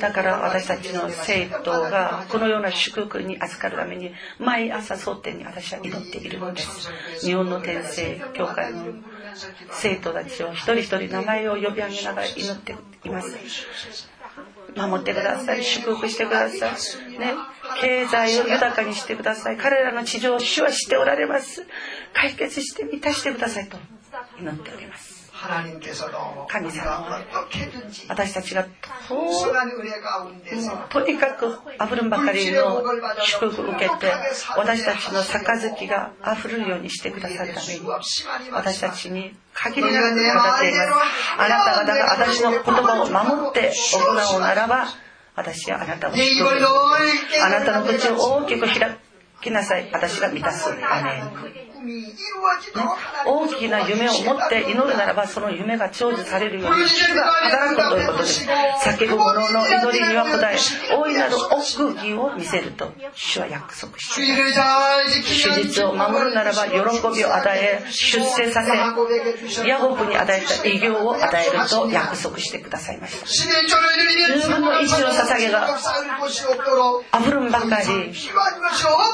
[0.00, 6.90] だから私たちの生徒がこのような祝福に預かるために毎朝争点に私は祈っているのです。
[7.20, 8.94] 日本の天聖教会の
[9.72, 13.36] 生徒たちを一人一人名前を呼び上げながら祈っています。
[14.76, 15.64] 守ってください。
[15.64, 17.18] 祝福してください。
[17.18, 17.34] ね。
[17.80, 19.56] 経済を豊かにしてください。
[19.56, 21.66] 彼らの地上を主はしておられます。
[22.12, 23.76] 解決して満たしてくださいと
[24.38, 25.21] 祈っております。
[26.48, 27.24] 神様は
[28.08, 28.66] 私たちが
[30.88, 32.82] とにかく溢るんばかりの
[33.24, 34.12] 祝福を受けて
[34.56, 37.80] 私たちの杯が溢れるようにしてくださるために
[38.52, 41.02] 私たちに限りなく語っています
[41.38, 44.86] あなた方が私の言葉を守って行うならば
[45.34, 48.98] 私はあなたをあなたの口を大きく開
[49.42, 49.90] きなさい。
[49.92, 50.70] 私が満たす。
[50.70, 51.72] アメン。
[53.26, 58.46] 大きな夢を持って祈るならばその夢が成就されるように主が働くということです。
[58.46, 60.56] 叫ぶ者の祈りには答え
[60.94, 62.92] 大いなる奥義を見せると。
[63.14, 66.78] 主は約束し手術を守るならば喜
[67.16, 68.72] びを与え出世させ
[69.66, 73.26] ヤホブに与えた偉業を与えると約束してくださいました。
[73.26, 75.68] 自分の意志の捧げが
[77.20, 78.12] 溢るんばかり。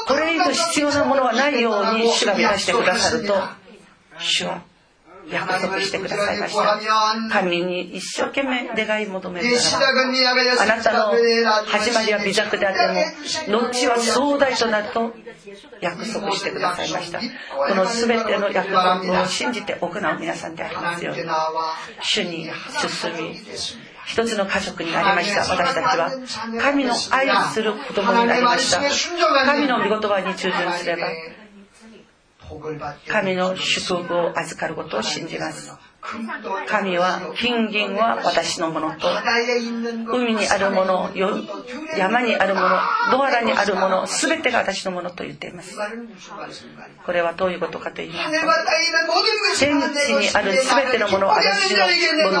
[0.07, 3.35] これ以上必要なものはないように主が満たしてくださると
[4.19, 4.63] 主は
[5.31, 6.79] 約束してくださいました。
[7.31, 11.13] 神に一生懸命願い求めるならあなたの
[11.67, 12.73] 始まりは微弱であっ
[13.45, 15.13] ても後は壮大となると
[15.81, 17.19] 約束してくださいました。
[17.19, 21.21] この全ての約束を信じて行う皆さんでありますように
[22.01, 22.49] 主に
[22.79, 23.39] 進み
[24.09, 25.41] 一つの家族になりました。
[25.41, 26.11] 私たちは。
[26.59, 28.81] 神の愛する子供になりました。
[29.45, 31.09] 神の御言葉に従順すれば
[33.07, 35.71] 神の祝福を預かることを信じます。
[36.01, 39.07] 神は金銀は私のものと
[40.13, 41.11] 海にあるもの
[41.97, 42.69] 山にあるもの
[43.11, 45.77] ドアラにあるもの全てが私のものと言っています。
[47.05, 48.47] これはどういうことかと言いますと
[49.59, 49.85] 天地
[50.15, 51.85] にある全てのものを私の
[52.25, 52.39] もの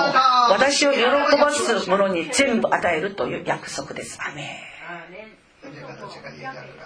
[0.51, 1.01] 私を喜
[1.37, 4.19] ばすものに全部与えるという約束です。
[4.21, 4.63] アメ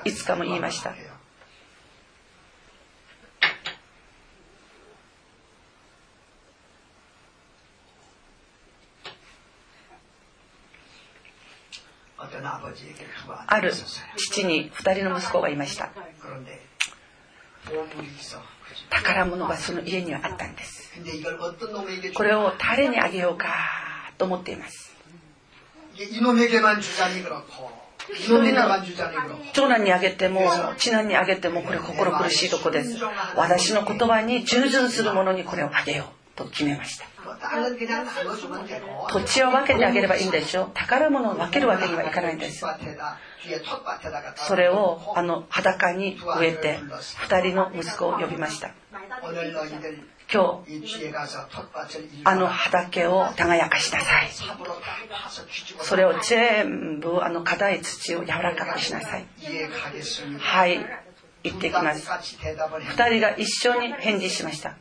[0.05, 0.95] いつかも言いました。
[13.47, 13.71] ある
[14.17, 15.89] 父に2人の息子がいました。
[18.89, 20.91] 宝物がその家にはあったんです。
[22.13, 23.47] これを誰にあげようか
[24.17, 24.93] と思っています。
[29.53, 30.41] 長男にあげても
[30.77, 32.97] 次男にあげてもこれ心苦しいとこです。
[33.35, 37.05] 私の言葉に従順する者にこれをあげようと決めました
[39.11, 40.71] 土地を分けてあげればいいんでしょ？
[40.73, 42.65] 宝物を分けるわけにはいかないんです
[44.35, 46.79] それをあの裸に植えて
[47.27, 48.71] 2人の息子を呼びました。
[50.31, 50.79] 今日
[52.23, 54.29] あの畑を耕かしなさい。
[55.81, 59.27] それを全部あの硬い土を柔らかくしなさい。
[60.39, 60.85] はい。
[61.43, 62.09] 行ってきます。
[62.09, 64.77] 2人が一緒に返事しました。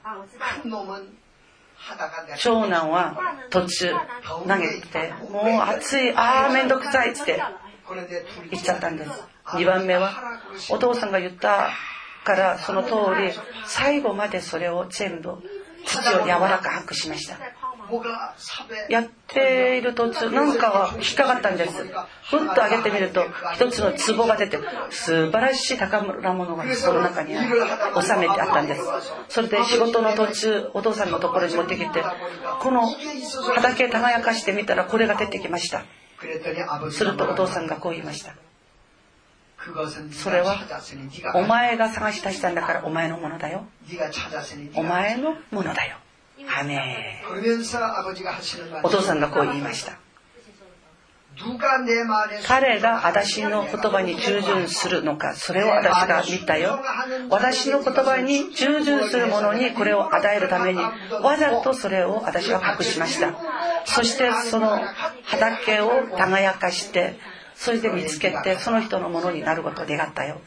[2.38, 3.16] 長男は
[3.50, 3.92] 途中
[4.46, 7.40] 投げてもう暑いああ面倒くさいっつって
[8.50, 9.10] 言っちゃったんです。
[9.46, 10.12] 2番目は
[10.70, 11.70] お父さんが言った
[12.24, 13.32] からその通り
[13.66, 15.36] 最後までそれを全部
[15.84, 17.36] 土を柔らかくしました。
[18.88, 21.84] やっている途中なんかは引っかかったんです。
[21.84, 23.24] ふっと上げてみると
[23.54, 24.58] 一つの壺が出て
[24.90, 27.38] 素晴らしい宝物がその中に収
[28.16, 28.82] めてあったんです。
[29.28, 32.02] それで仕事の途中お父さんのところに持ってきて
[32.60, 32.88] この
[33.56, 35.84] 畑耕かしてみたらこれが出てきました。
[36.90, 38.34] するとお父さんがこう言いました。
[40.12, 40.56] それは
[41.34, 43.64] お前が探し出したんだからお前のものだよ。
[44.74, 45.98] お前のものだよ。
[46.48, 47.22] アメ
[48.82, 49.98] お父さんがこう言いました。
[52.46, 56.78] 彼が私の言葉に従順するのかそれを私が見たよ。
[57.30, 63.34] 私の言葉に従順する者にこれを与えるためにわざとそれを私は隠しました。
[63.86, 64.78] そしてその
[65.24, 67.18] 畑を耕かして
[67.54, 70.40] それで見つけてその人のものになることを願ったよ。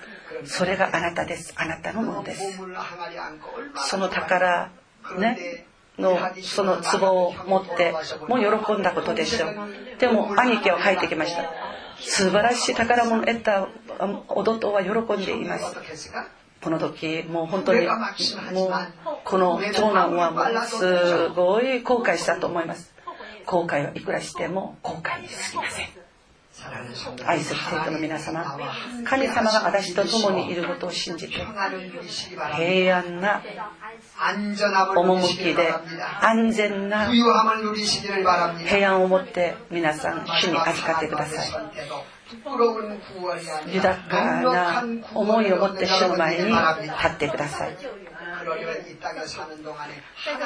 [0.46, 1.54] それがあなたです。
[1.58, 2.60] あなたのものです。
[3.88, 4.70] その宝
[5.18, 5.66] ね
[5.98, 7.94] のその壺を持って
[8.28, 9.48] もう喜んだことでしょ。
[9.48, 9.56] う
[10.00, 11.44] でも兄貴は帰ってきました。
[12.00, 13.68] 素晴らしい宝物を得た
[14.28, 14.92] 弟は喜
[15.22, 15.76] んでいます。
[16.62, 18.72] この時もう本当にもう
[19.24, 22.94] この長男はもうすごい後悔したと思います。
[23.46, 26.05] 後悔はいくらしても後悔にすぎません。
[27.26, 28.58] 愛する生徒の皆様
[29.04, 31.34] 神様が私と共にいることを信じて
[32.56, 33.42] 平安な
[34.96, 35.74] 趣で
[36.22, 41.50] 安全な平安を持って皆さん主に預かってください。
[43.72, 44.84] 豊かな
[45.14, 47.78] 思いを持って主の前に立ってください。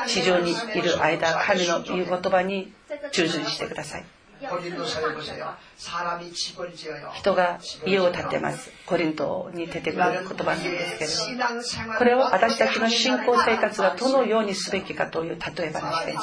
[0.07, 2.74] 地上にいる間神の言う言葉に
[3.12, 4.05] 従順してください
[7.14, 8.72] 人が家を建てます。
[8.90, 11.46] コリントに出てくる言葉なんですけど
[12.00, 16.16] これは私たちの信仰生活がどのようにすべきかという例え話で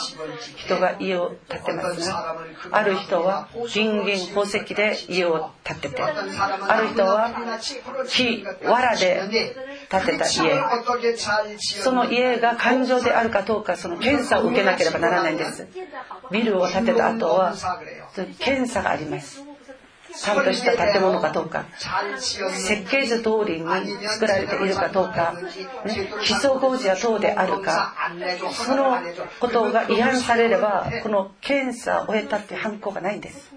[0.56, 2.36] 人が家を建てますが
[2.72, 7.30] ある人は金銀宝石で家を建ててある人は
[8.08, 9.56] 木藁で
[9.90, 10.62] 建てた家。
[11.58, 15.66] その家が感情であるかどうかその検査を受けなければならないんです。
[16.30, 17.54] ビルを建てた後は
[18.38, 19.42] 検査があります。
[20.18, 21.66] ちゃんとした建物かどうか。
[22.18, 23.66] 設計図通りに
[24.08, 25.34] 作られているかどうか、
[25.84, 27.94] ね、基礎工事は等であるか。
[28.52, 28.96] その
[29.40, 33.55] ことが違反されればこの検査を終えたっていう犯行がないんです。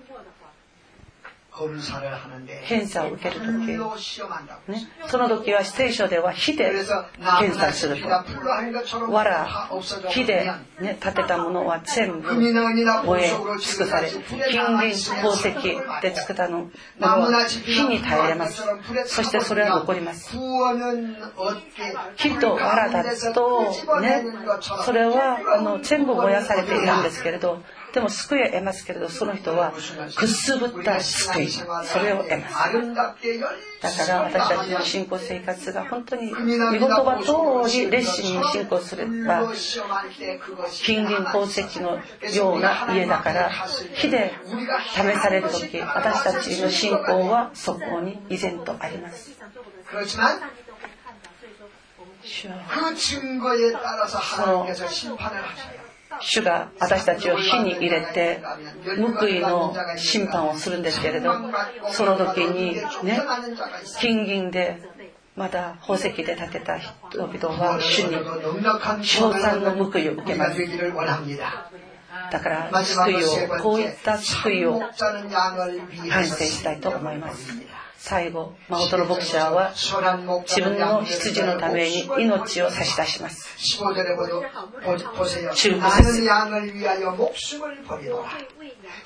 [2.68, 6.72] 検査を受ける時、ね、その時は聖書では火で
[7.40, 9.70] 検査すると藁
[10.10, 13.30] 火で、ね、建てたものは全部燃え
[13.60, 15.44] 尽くされ金銀宝石
[16.02, 18.64] で作ったのは火に耐えれます
[19.06, 20.38] そしてそれは残ります
[22.16, 23.62] 火と藁だと
[24.02, 24.24] ね
[24.86, 27.62] それはあの全部燃やされているんですけれど
[27.94, 29.74] でも救いを得ますけれどその人は
[30.16, 31.66] くすぶった救いそ
[32.00, 32.56] れを得ます。
[33.82, 39.52] だから私たちの信仰生活が本当に御言葉通り熱心に信仰すれば
[40.84, 42.00] 金銀宝石の
[42.34, 43.50] ような家だから
[43.96, 44.34] 火で
[44.94, 49.32] 試される時私たちの信仰はそこに依然とあります。
[52.22, 52.48] そ
[54.46, 54.68] の
[56.22, 58.42] 主が私たちを火に入れて
[59.20, 61.34] 報いの審判をするんですけれど
[61.92, 63.20] その時にね
[64.00, 64.82] 金銀で
[65.36, 70.60] また宝石で建てた人々は主に称賛の報いを受けます。
[72.32, 74.82] だから救いをこういった救いを
[76.10, 77.54] 反省したいと思います
[77.99, 79.97] 最後、マオトの牧者は自
[80.63, 83.57] 分の羊のために命を差し出します。
[83.67, 83.95] 中古
[85.25, 85.81] 節。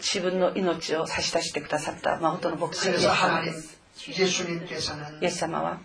[0.00, 3.78] 自分の命を差し出してくださった誠の牧師イエス様です。
[5.20, 5.78] イエス様は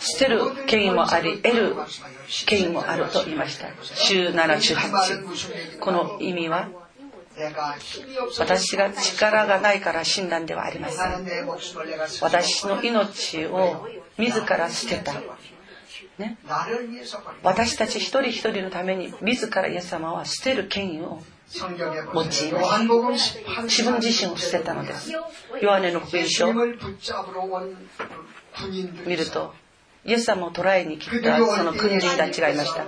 [0.00, 1.76] 捨てる権威もあり得る
[2.46, 3.68] 権威もあると言いました。
[3.68, 6.68] 1718この意味は
[8.38, 11.04] 私が力がないから診断ではありません。
[12.20, 13.86] 私の命を
[14.18, 15.14] 自ら捨てた。
[16.18, 16.36] ね、
[17.44, 21.22] 私たち一人一人のために自らイエス様は捨てる権威を
[21.56, 22.26] 用い
[23.64, 25.24] 自分自身を捨てたのですヨ
[25.70, 26.54] ハネの福音書を
[29.06, 29.54] 見ると
[30.04, 32.86] イエス様を捕らえに来たその軍人たちがいました。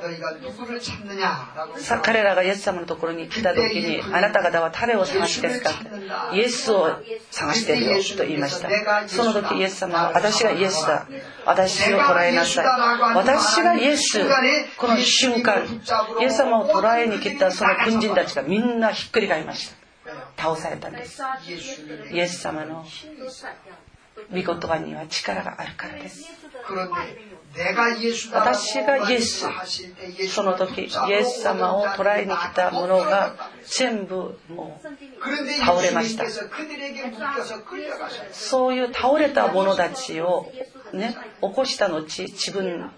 [1.79, 5.71] さ彼らがイエス様のところに来た時にあなた方は誰を探しですか
[6.33, 6.89] イエスを
[7.31, 8.69] 探してるよと言いました。
[9.09, 11.07] その時イエス様は私がイエスだ。
[11.45, 12.67] 私を捕らえなさい。
[13.15, 14.21] 私がイエス
[14.79, 15.65] この瞬間
[16.21, 19.81] イエス様を捕らえに来たその軍人たちがみんなひっくり返りました。
[20.37, 21.23] 倒されたんです。
[22.13, 22.85] イエス様の
[24.31, 26.25] 御言葉には力があるからです。
[28.33, 29.47] 私がイエス。
[30.29, 34.87] その時イエス様を捕らえに来たものが全部もう
[35.59, 36.25] 倒れました。
[38.31, 40.47] そういう倒れた者たちを
[40.93, 42.91] ね、起こした後自分の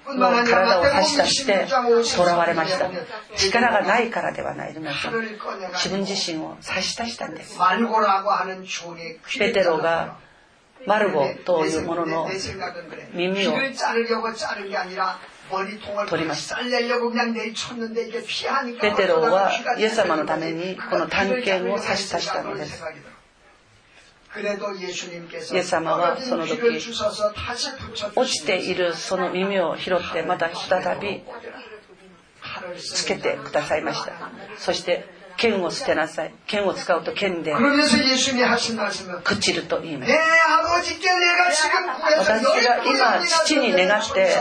[0.45, 1.67] 体を差し出して
[2.05, 2.91] 囚われました。
[3.37, 5.13] 力がないからではないません
[5.75, 7.59] 自分自身を差し出したんです。
[9.39, 10.19] ペテロが
[10.87, 12.29] マルゴというものの
[13.15, 13.53] 耳を
[16.09, 16.65] 取りましたペ
[18.93, 22.83] テロはイエス様のためにこの探検を差し出したのです
[25.53, 26.59] イエス様はその時
[28.17, 31.23] 落ちているその耳を拾ってまた再び
[32.79, 34.13] つけてくださいました
[34.59, 36.33] そして剣を捨てなさい。
[36.47, 37.53] 剣を使うと剣で。
[37.53, 40.13] 朽ちると言います。
[42.19, 44.35] 私が今父に願って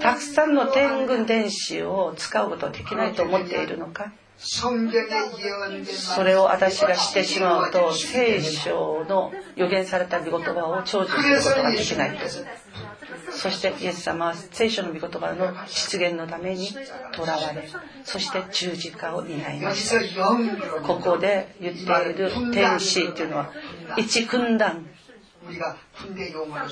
[0.00, 4.12] たくさんの天軍天使を使うことはできないと思っているのか？
[4.38, 12.24] それを私がしてしまうと聖書の予言された御言葉を成就することができないと
[13.32, 16.68] そしてイエス様は聖書の御言葉の出現のために
[17.12, 17.68] とらわれ
[18.04, 23.52] そして十字架を担いましたここで言っている天使というのは
[23.96, 24.86] 一軍団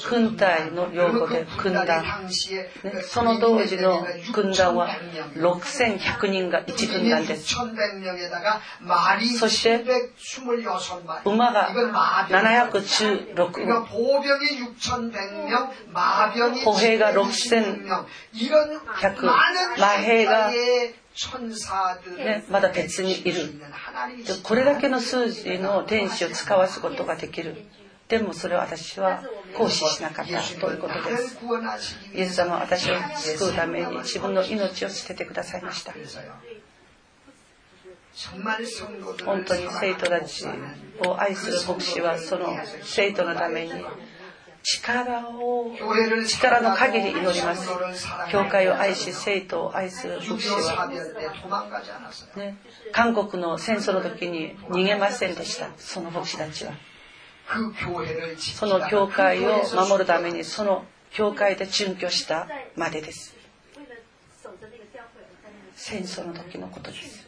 [0.09, 2.05] 軍隊の用語で軍団、ね、
[3.03, 4.89] その当時の軍団は
[5.35, 7.55] 6100人が1軍団です
[9.39, 9.85] そして
[11.25, 11.71] 馬が
[12.29, 13.67] 716
[16.65, 19.23] 歩兵が6100
[19.77, 20.51] 馬兵が
[22.19, 23.55] ね、まだ別にいる
[24.43, 27.65] これだけの数字の天使を使わすことができる
[28.09, 29.23] でもそれを私は
[29.57, 31.39] 行使しなかったということです。
[32.15, 35.93] イエス様は私を救うために自分の命を捨ててくださいました。
[39.25, 40.47] 本当に生徒たち
[41.05, 43.73] を愛する牧師はその生徒のために
[44.63, 45.71] 力を
[46.27, 47.69] 力の限り祈ります。
[48.31, 50.89] 教会を愛し生徒を愛する牧師は、
[52.37, 52.57] ね、
[52.93, 56.73] 韓国の戦争の時に逃げませんでしたその牧師たちは。
[58.39, 63.35] その教会を守るためにその教会で殉居したまでです。
[65.77, 67.27] 戦争の時のことです。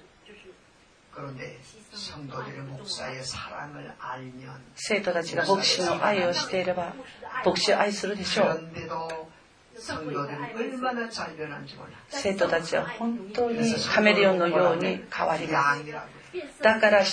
[4.75, 6.95] 生徒たちが牧師の愛をしていれば
[7.45, 8.61] 牧師を愛するでしょう。
[12.09, 17.05] 生徒たちは本当にカメレオンのように変わりますだから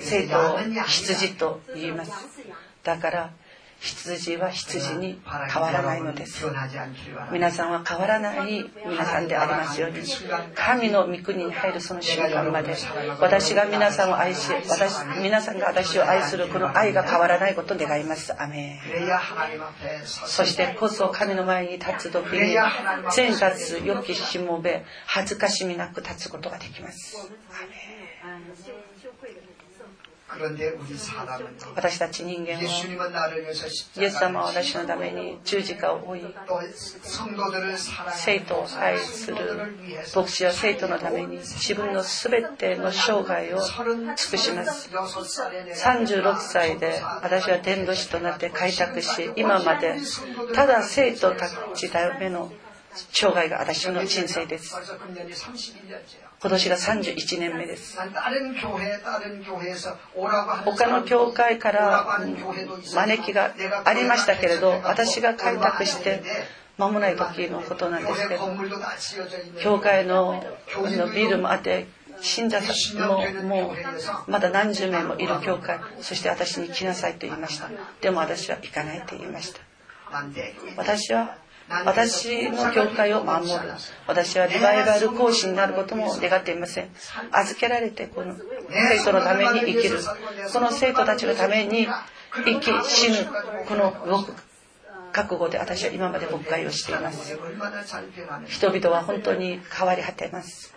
[0.00, 2.12] 生徒を羊と言います。
[2.84, 3.30] だから
[3.80, 6.44] 羊は羊に変わらないのです。
[7.30, 9.98] 皆さんは変わらない皆さんでありますように。
[10.54, 12.76] 神の御国に入るその瞬間まで
[13.20, 18.34] 私が皆さんを愛し私皆さんが私を愛するこの愛が変わらないことを願います。
[18.40, 18.80] アメ
[20.04, 22.56] そしてこそ神の前に立つ時に
[23.12, 27.30] 善活良きしもべ恥ずかしみなく立つことができます。
[27.52, 27.98] アメ
[31.74, 32.60] 私たち人間は
[33.96, 36.20] イエス様は私のために十字架を追い
[38.14, 39.36] 生徒を愛する
[40.14, 49.96] 牧師は生徒のために自分の全ての生涯を尽くします36歳で私は伝道師となって開拓し今まで
[50.54, 52.52] ただ生徒たちための
[53.12, 54.74] 生涯が私の人生です
[56.40, 57.98] 今年が31年目です。
[60.64, 62.06] 他の教会から
[62.94, 66.22] 招きがありましたけれど私が開拓して
[66.76, 68.48] 間もない時のことなんですけど
[69.60, 70.44] 教会の
[71.12, 71.88] ビルもあって
[72.20, 72.60] 信者
[73.06, 73.72] もも
[74.26, 77.68] うまだ何十名もいる教会そして私に来なさいと言いました。
[78.00, 79.60] でも私は行かないと言いました。
[80.76, 81.36] 私は
[81.68, 83.58] 私の教会を守る。
[84.06, 86.88] 私はリバイバル講師になることも願っていません。
[87.30, 88.34] 預けられてこの
[88.70, 89.98] 生徒のために生きる。
[90.52, 91.86] この生徒たちのために
[92.44, 93.16] 生き死ぬ
[93.66, 93.92] この
[95.12, 97.38] 覚悟で私は今まで牧会をしています。
[98.46, 100.74] 人々は本当に変わり果てます。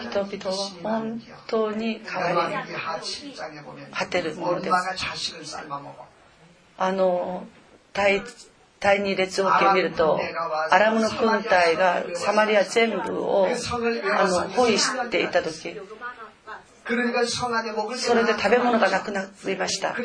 [0.00, 2.54] 人々は本当に変わり
[3.92, 5.56] 果てるものです。
[6.76, 7.46] あの
[8.84, 10.20] 第二列王記を見ると
[10.70, 15.74] アラムの軍隊がサマリア全部をあの包囲していた時
[17.96, 19.96] それで食べ物がなくなりました。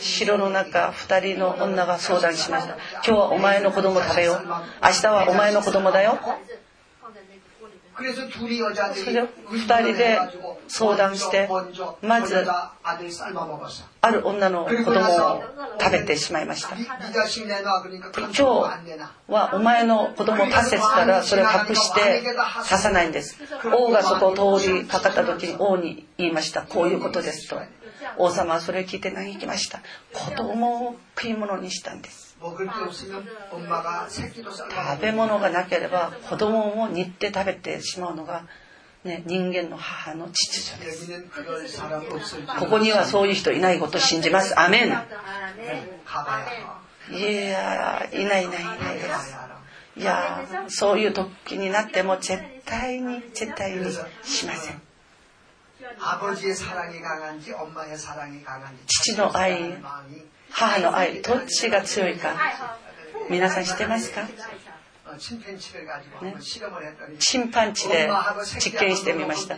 [0.00, 4.46] 城の中2人の女が相談しました今日はお前の子供食べよう。
[4.82, 6.18] 明日はお前の子供だよ。
[9.04, 10.18] それを2人で
[10.68, 11.48] 相談して
[12.02, 12.44] まず
[14.00, 15.42] ある女の子供を
[15.80, 18.42] 食べてしまいました今日
[19.28, 22.22] はお前の子供を足せったらそれを隠して
[22.68, 23.38] 刺さないんです
[23.72, 27.60] 王がそこを通りかかった時に王に言いましたこういうことですと
[28.18, 29.80] 王様はそれを聞いて嘆きました
[30.12, 32.23] 子供を食い物にしたんです
[34.70, 38.44] 食べ物がなければ子供も煮って食べてしまうのが、
[39.02, 41.10] ね、人間の母の秩序です。
[42.58, 44.58] ここにはそういう人いないことを信じます。
[44.60, 44.88] アメン。
[47.10, 49.36] いやいないいないいないです。
[49.96, 53.92] いやそういう時になっても絶対に絶対に
[54.22, 54.82] しません。
[58.86, 59.76] 父の愛
[60.56, 62.34] 母の愛どっちが強いか。
[63.28, 64.28] 皆さん知ってますか、ね、
[67.18, 68.08] 審判地で
[68.60, 69.56] 実験してみました、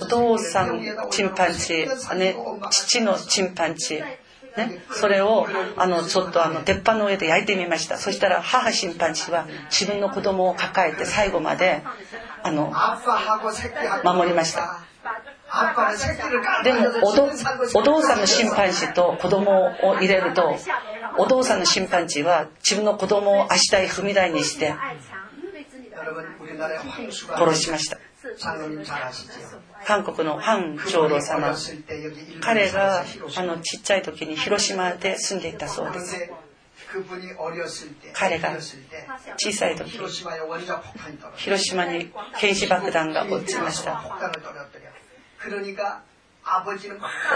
[0.00, 0.80] お父さん
[1.10, 2.36] チンパンチ、ね、
[2.70, 4.02] 父のチンパンチ。
[4.56, 7.98] ね、それをあのちょっとあの鉄板の上で焼いてみました。
[7.98, 11.82] そしたら母審判士は自分の子供を抱えて最後まで
[12.42, 12.72] あの
[14.02, 14.80] 守りました
[16.64, 16.80] でも
[17.74, 20.56] お父さんの審判士と子供を入れると
[21.18, 24.74] お父さんの審判士は自分の子供を足台踏み台にして
[27.36, 27.98] 殺しました。
[29.86, 31.54] 韓国のハン長老様。
[32.40, 33.04] 彼が
[33.36, 36.30] あのちっちゃい時に広島で住んでいたそうです。
[38.12, 38.56] 彼が
[39.36, 39.90] 小さい時
[41.36, 44.02] 広島に原子爆弾が落ちました。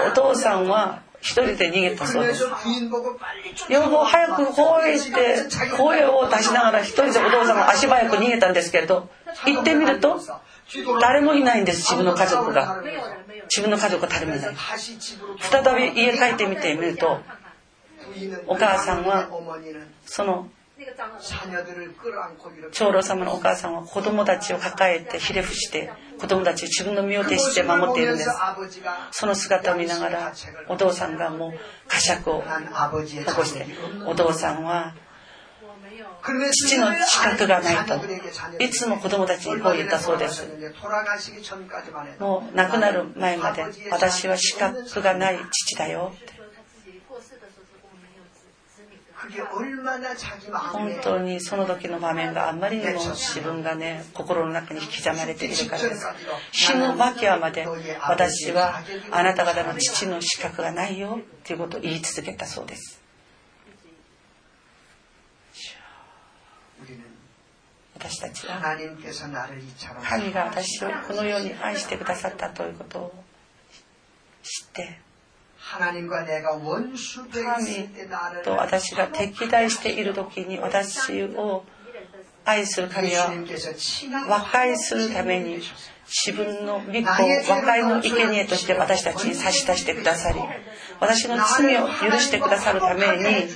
[0.08, 2.42] お父さんは一人で逃げたそうです。
[2.42, 5.36] よく早く声して
[5.76, 9.08] 声を出しながら一人でお父さんも足早く逃げたんですけれど
[9.46, 10.20] 行ってみると
[11.00, 12.82] 誰もいないんです自分の家族が。
[13.50, 17.18] 自分の家族が誰もいない再び家帰ってみてみると
[18.46, 19.28] お母さんは
[20.06, 20.48] その。
[22.72, 28.30] 長老様のお母さんは子供たちを抱えてひれ伏して子供たちを自分の身を徹して守っているんです。
[29.12, 30.32] その姿を見ながら
[30.68, 31.52] お父さんがもう
[31.88, 32.42] 呵責を
[33.06, 33.66] 起こして
[34.06, 34.94] お父さんは
[36.52, 37.94] 父の資格がないと。
[38.62, 40.46] いつも子供たちにこう言ったそうです。
[42.18, 46.39] もう亡くなる前まで私は資格がない父だよって
[50.72, 56.06] 本当にその時の場面があんまりにも自分がね心の中に刻まれているからです。
[56.52, 57.66] 死ぬ間際まで
[58.00, 63.00] 私はあなた方の父の資格がないよということを言い続けたそうです。
[67.94, 68.60] 私たちは
[70.02, 73.24] 神が私をこのように愛してくださったということを
[74.42, 75.00] 知って
[75.78, 76.02] 神
[78.42, 81.64] と私が敵対している時に私を
[82.44, 83.32] 愛する神は
[84.28, 85.60] 和解するために
[86.06, 87.04] 自分の御子を
[87.48, 90.40] 和解の生贄として私たちに差し出してくださり
[90.98, 93.48] 私の罪を許してくださるために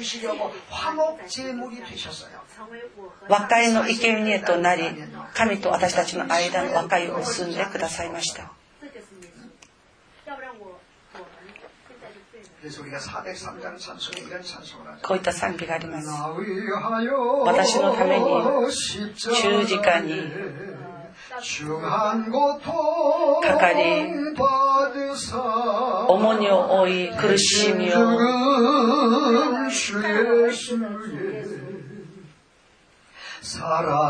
[3.29, 4.85] 和解の生贄となり
[5.35, 8.53] 神と私たちの間の和解を結んでくださいました。
[15.03, 16.09] こういった賛美があります。
[17.45, 18.25] 私のために
[19.13, 20.23] 十字架に
[23.43, 23.85] かかり
[26.09, 27.99] 重荷を負い苦しみを。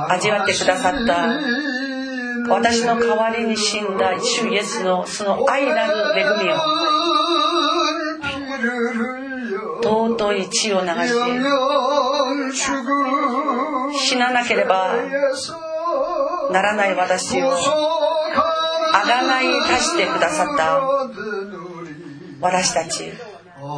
[0.09, 1.27] 味わってくださった
[2.49, 6.57] 私の代わりに死んだ主イエスのその愛なる恵みを
[9.83, 10.93] 尊い血を流し
[14.09, 14.95] 死ななければ
[16.51, 17.57] ならない私をあ
[19.07, 20.81] がない出してくださった
[22.41, 23.13] 私たち
[23.61, 23.69] た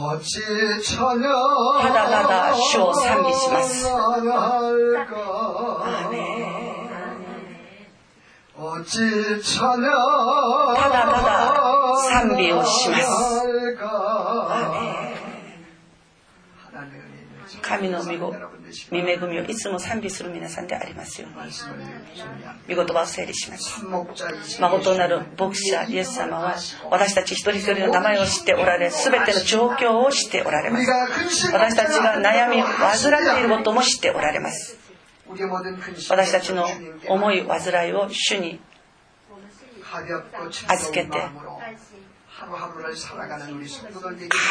[1.93, 3.89] だただ主を賛美します。
[3.89, 4.21] ア
[6.11, 6.17] メ
[10.77, 11.55] ただただ
[12.11, 15.17] 賛美をしますアーメン
[17.63, 18.33] 神の御
[18.91, 21.31] 御恵みをいつも賛美する皆さんでありますよう
[22.69, 22.75] に。
[22.75, 23.85] 御言葉を整理します。
[24.61, 26.57] 誠なる牧者イエス様は
[26.91, 31.51] 私たち一人一人の名前を知っておられ全ての状況を知っておられます。
[31.53, 34.79] 私たちが悩みを患っていることも知っておられます。
[36.09, 36.67] 私たちの
[37.09, 38.61] 思い煩いを主に
[40.69, 41.19] 預けて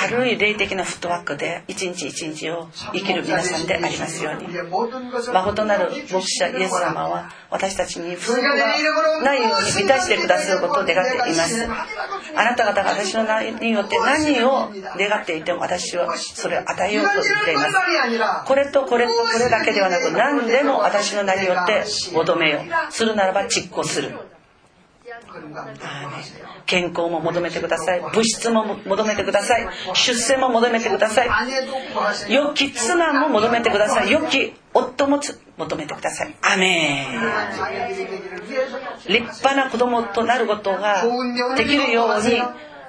[0.10, 4.48] 軽い霊的なフットワークで一日一日を生きる皆さんでありますように。
[5.34, 11.68] 誠なる牧者イエス様は私たちに不足がないように満たしてくださることを願っています。
[12.36, 17.74] あなた方が私の名によって何を願っていても私はそれを与えようと言っています。
[18.46, 22.92] これとこれとこれだけではなく何でも私の名によって求めよう。
[22.92, 24.35] するならば実行する。
[26.66, 28.02] 健康も求めてください。
[28.02, 29.68] 物質も求めてください。
[29.94, 31.30] 出世も求めてください。
[32.32, 34.12] 良き妻も求めてください。
[34.12, 35.20] 良き夫も
[35.58, 36.36] 求めてください。
[36.42, 37.22] アメン。
[39.08, 41.04] 立派な子供となることが
[41.56, 42.42] できるように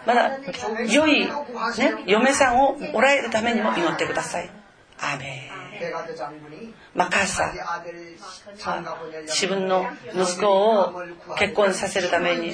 [0.07, 0.39] まだ
[0.89, 1.31] 良い、ね、
[2.07, 4.51] 嫁さんをもらえるためにも祈ってください。
[5.01, 5.66] アメン。
[6.95, 7.53] マカーサ
[9.27, 11.03] 自分の息子を
[11.39, 12.53] 結婚させるために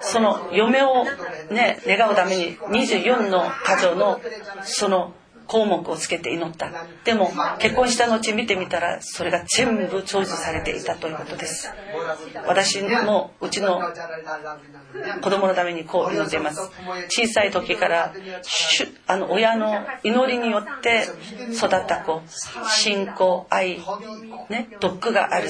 [0.00, 1.04] その嫁を
[1.50, 4.20] ね願うために24の箇条の
[4.62, 5.14] その
[5.46, 6.70] 項目をつけて祈った。
[7.04, 11.70] でも結婚した後見てみたらそれが全部長寿されていたということです。
[12.46, 13.80] 私もうちの
[15.22, 16.60] 子供のためにこう祈っています。
[17.08, 18.12] 小さい時から
[19.06, 21.06] あの親の祈りによって
[21.54, 22.22] 育った子
[22.68, 23.80] 信仰愛
[24.50, 25.48] ね毒がある。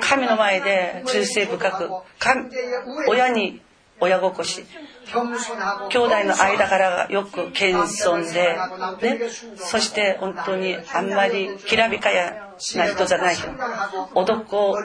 [0.00, 1.90] 神の前で忠誠深く
[3.08, 3.60] 親に
[4.00, 4.44] 親心。
[4.44, 4.64] し
[5.88, 7.78] 兄弟の間からよく謙
[8.10, 13.48] 遜で、ね、そして本当にあんまりきらびかやな人じゃない人
[14.14, 14.76] 男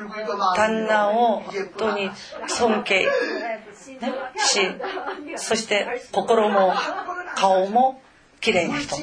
[0.56, 2.10] 旦那を本当に
[2.48, 3.12] 尊敬、ね、
[4.38, 4.60] し
[5.36, 6.74] そして心も
[7.36, 8.02] 顔も
[8.40, 8.96] 綺麗な人、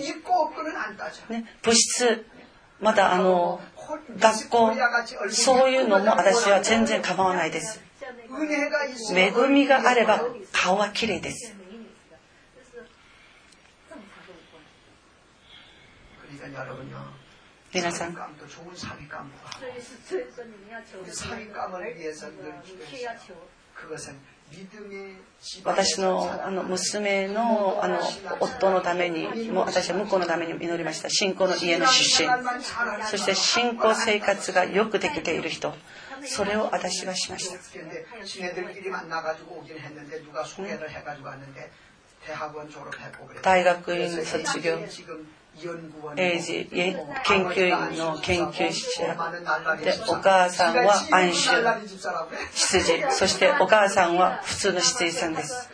[1.28, 2.24] ね、物質
[2.80, 3.60] またあの
[4.18, 4.72] 学校
[5.30, 7.82] そういうのも私は全然構わないです
[9.14, 10.20] 恵みがあれば
[10.52, 11.54] 顔は綺麗です。
[17.72, 18.16] 皆さん。
[25.64, 27.98] 私のあの娘のあの
[28.40, 31.08] 夫のためにも私は向こうのためにも祈りました。
[31.08, 32.28] 信仰の家の出身。
[33.04, 35.72] そして信仰生活がよくできている人
[36.26, 37.58] それを私はしました。
[43.42, 44.78] 大学院卒業。
[46.16, 46.96] 英治研
[47.46, 49.14] 究員の研究者
[49.82, 51.50] でお母さんは安州
[52.54, 55.68] 羊そしてお母さんは普通の羊さんです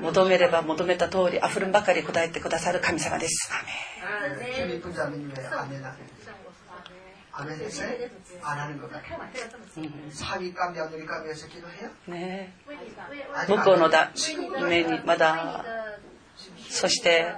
[0.00, 3.50] 求めれば求めた通り溢れんばかり答えてくださる神様です。
[3.52, 3.70] アメ
[12.08, 12.54] ね。
[13.46, 13.78] 向こう。
[13.78, 14.10] のた
[14.66, 15.64] めにまだ
[16.68, 17.34] そして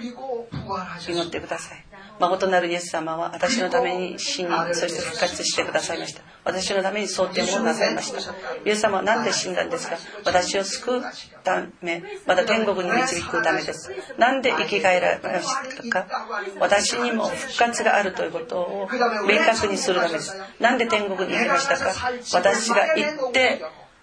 [0.00, 1.84] 祈ってください。
[2.18, 6.22] 誠なるイエス様は私のために死にそして復活してくださいました。
[6.44, 8.20] 私のために想定もなさいました。
[8.20, 8.24] イ
[8.66, 9.96] エス様は何で死んだんですか？
[10.24, 11.02] 私を救う
[11.44, 13.90] ためまた天国に導くためです。
[14.18, 16.26] 何で生き返られましたか？
[16.60, 18.88] 私にも復活があるということを
[19.26, 20.36] 明確にするためです。
[20.60, 21.92] 何で天国に行きましたか？
[22.34, 23.62] 私が行って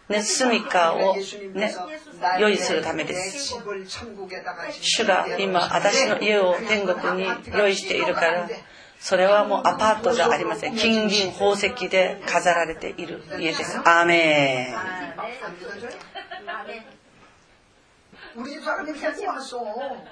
[0.10, 1.16] ね、住みかを
[1.54, 1.76] ね、
[2.40, 3.56] 用意するためです。
[4.82, 8.50] 主が今、私の家を天国に用意しているから、
[9.00, 10.76] それはもうアパートじゃありません。
[10.76, 13.78] 金銀宝石で飾られている家です。
[13.86, 14.76] アーメン。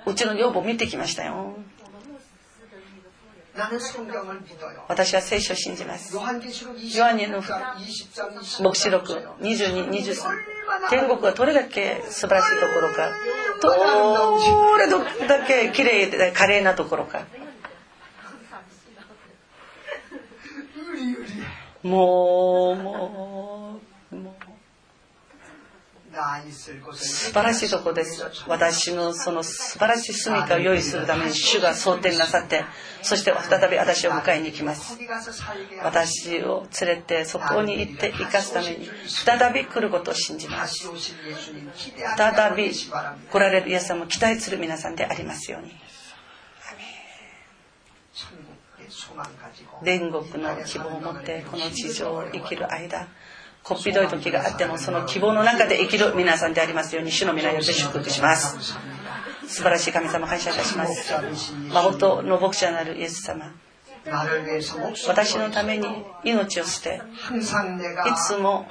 [0.05, 1.55] うちの女房見てきましたよ。
[4.87, 6.13] 私は聖書を信じます。
[6.15, 6.33] ヨハ
[7.13, 10.15] ネの黙示録22、23。
[10.89, 13.09] 天国はどれだけ素晴らしいところか。
[13.61, 13.69] ど
[14.77, 14.87] れ
[15.27, 17.21] だけ綺麗で華麗なところか
[21.81, 23.66] もうもうもう
[26.93, 28.23] 素晴らしいとこです。
[28.47, 32.65] 私のその素晴らしい住みかを用意するために主が蒼天なさって
[33.03, 34.97] そして再び私を迎えに行きます。
[35.83, 40.89] 私を連れてそこに行って生かすために再び来ることを信じます。
[42.17, 45.75] 再び来られるイエス様を期待する皆さんでありますように。
[49.83, 53.07] 天国の希望を持ってこの地上を生きる間
[53.67, 58.77] こっぴどい時があってもその希望の中で生きる皆さんでありますように主の皆によって祝福します。
[59.47, 61.13] 素晴らしい神様感謝いたします。
[61.73, 63.53] 誠の牧者なるイエス様。
[65.07, 65.85] 私のために
[66.23, 67.01] 命を捨て
[67.35, 67.41] い
[68.15, 68.65] つも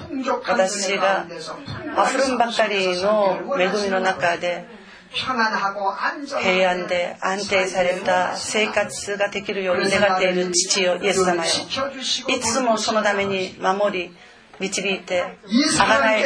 [0.48, 4.64] 私が溢れんばかりの恵みの中で
[5.10, 11.52] 平安で安定された生活ができるように願っている父よイエス様よ。
[12.28, 14.16] いつもそのために守り
[14.60, 15.22] 導いて
[15.80, 16.22] あがない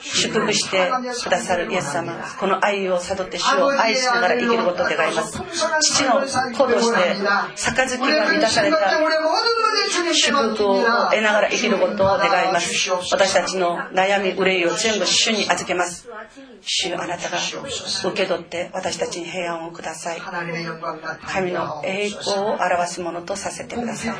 [0.00, 0.90] 祝福して
[1.24, 5.40] くださるイエス様この愛を悟って主を愛しながら生きることを願います。
[5.80, 7.14] 父の子として
[7.74, 8.76] 杯が満たされた
[10.14, 12.90] 祝福を得ながら生きることを願います。
[13.12, 16.08] 私たちの悩み憂いを全部主に預けます。
[16.62, 20.20] 主あなたが受け取って私たちに平安をください。
[20.20, 24.16] 神の栄光を表すものとさせてください。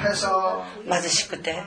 [0.89, 1.63] 貧しくて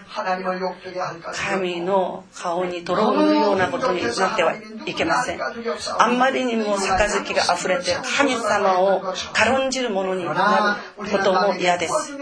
[1.34, 4.54] 神の顔に泥を塗るようなことになっては
[4.86, 5.40] いけません。
[5.42, 9.02] あんまりにも杯が溢れて神様を
[9.34, 12.14] 軽んじるものになることも嫌です。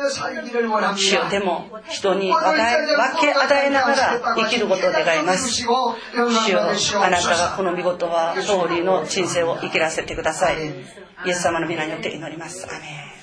[0.95, 1.29] 主よ。
[1.29, 2.41] でも人に分
[3.21, 5.49] け与えながら生きることを願います。
[5.49, 5.95] 主よ。
[7.03, 10.57] あなたがこの見事は通りの人生を生きらせてください。
[11.25, 12.67] イエス様の皆によって祈ります。
[12.67, 13.17] アメン。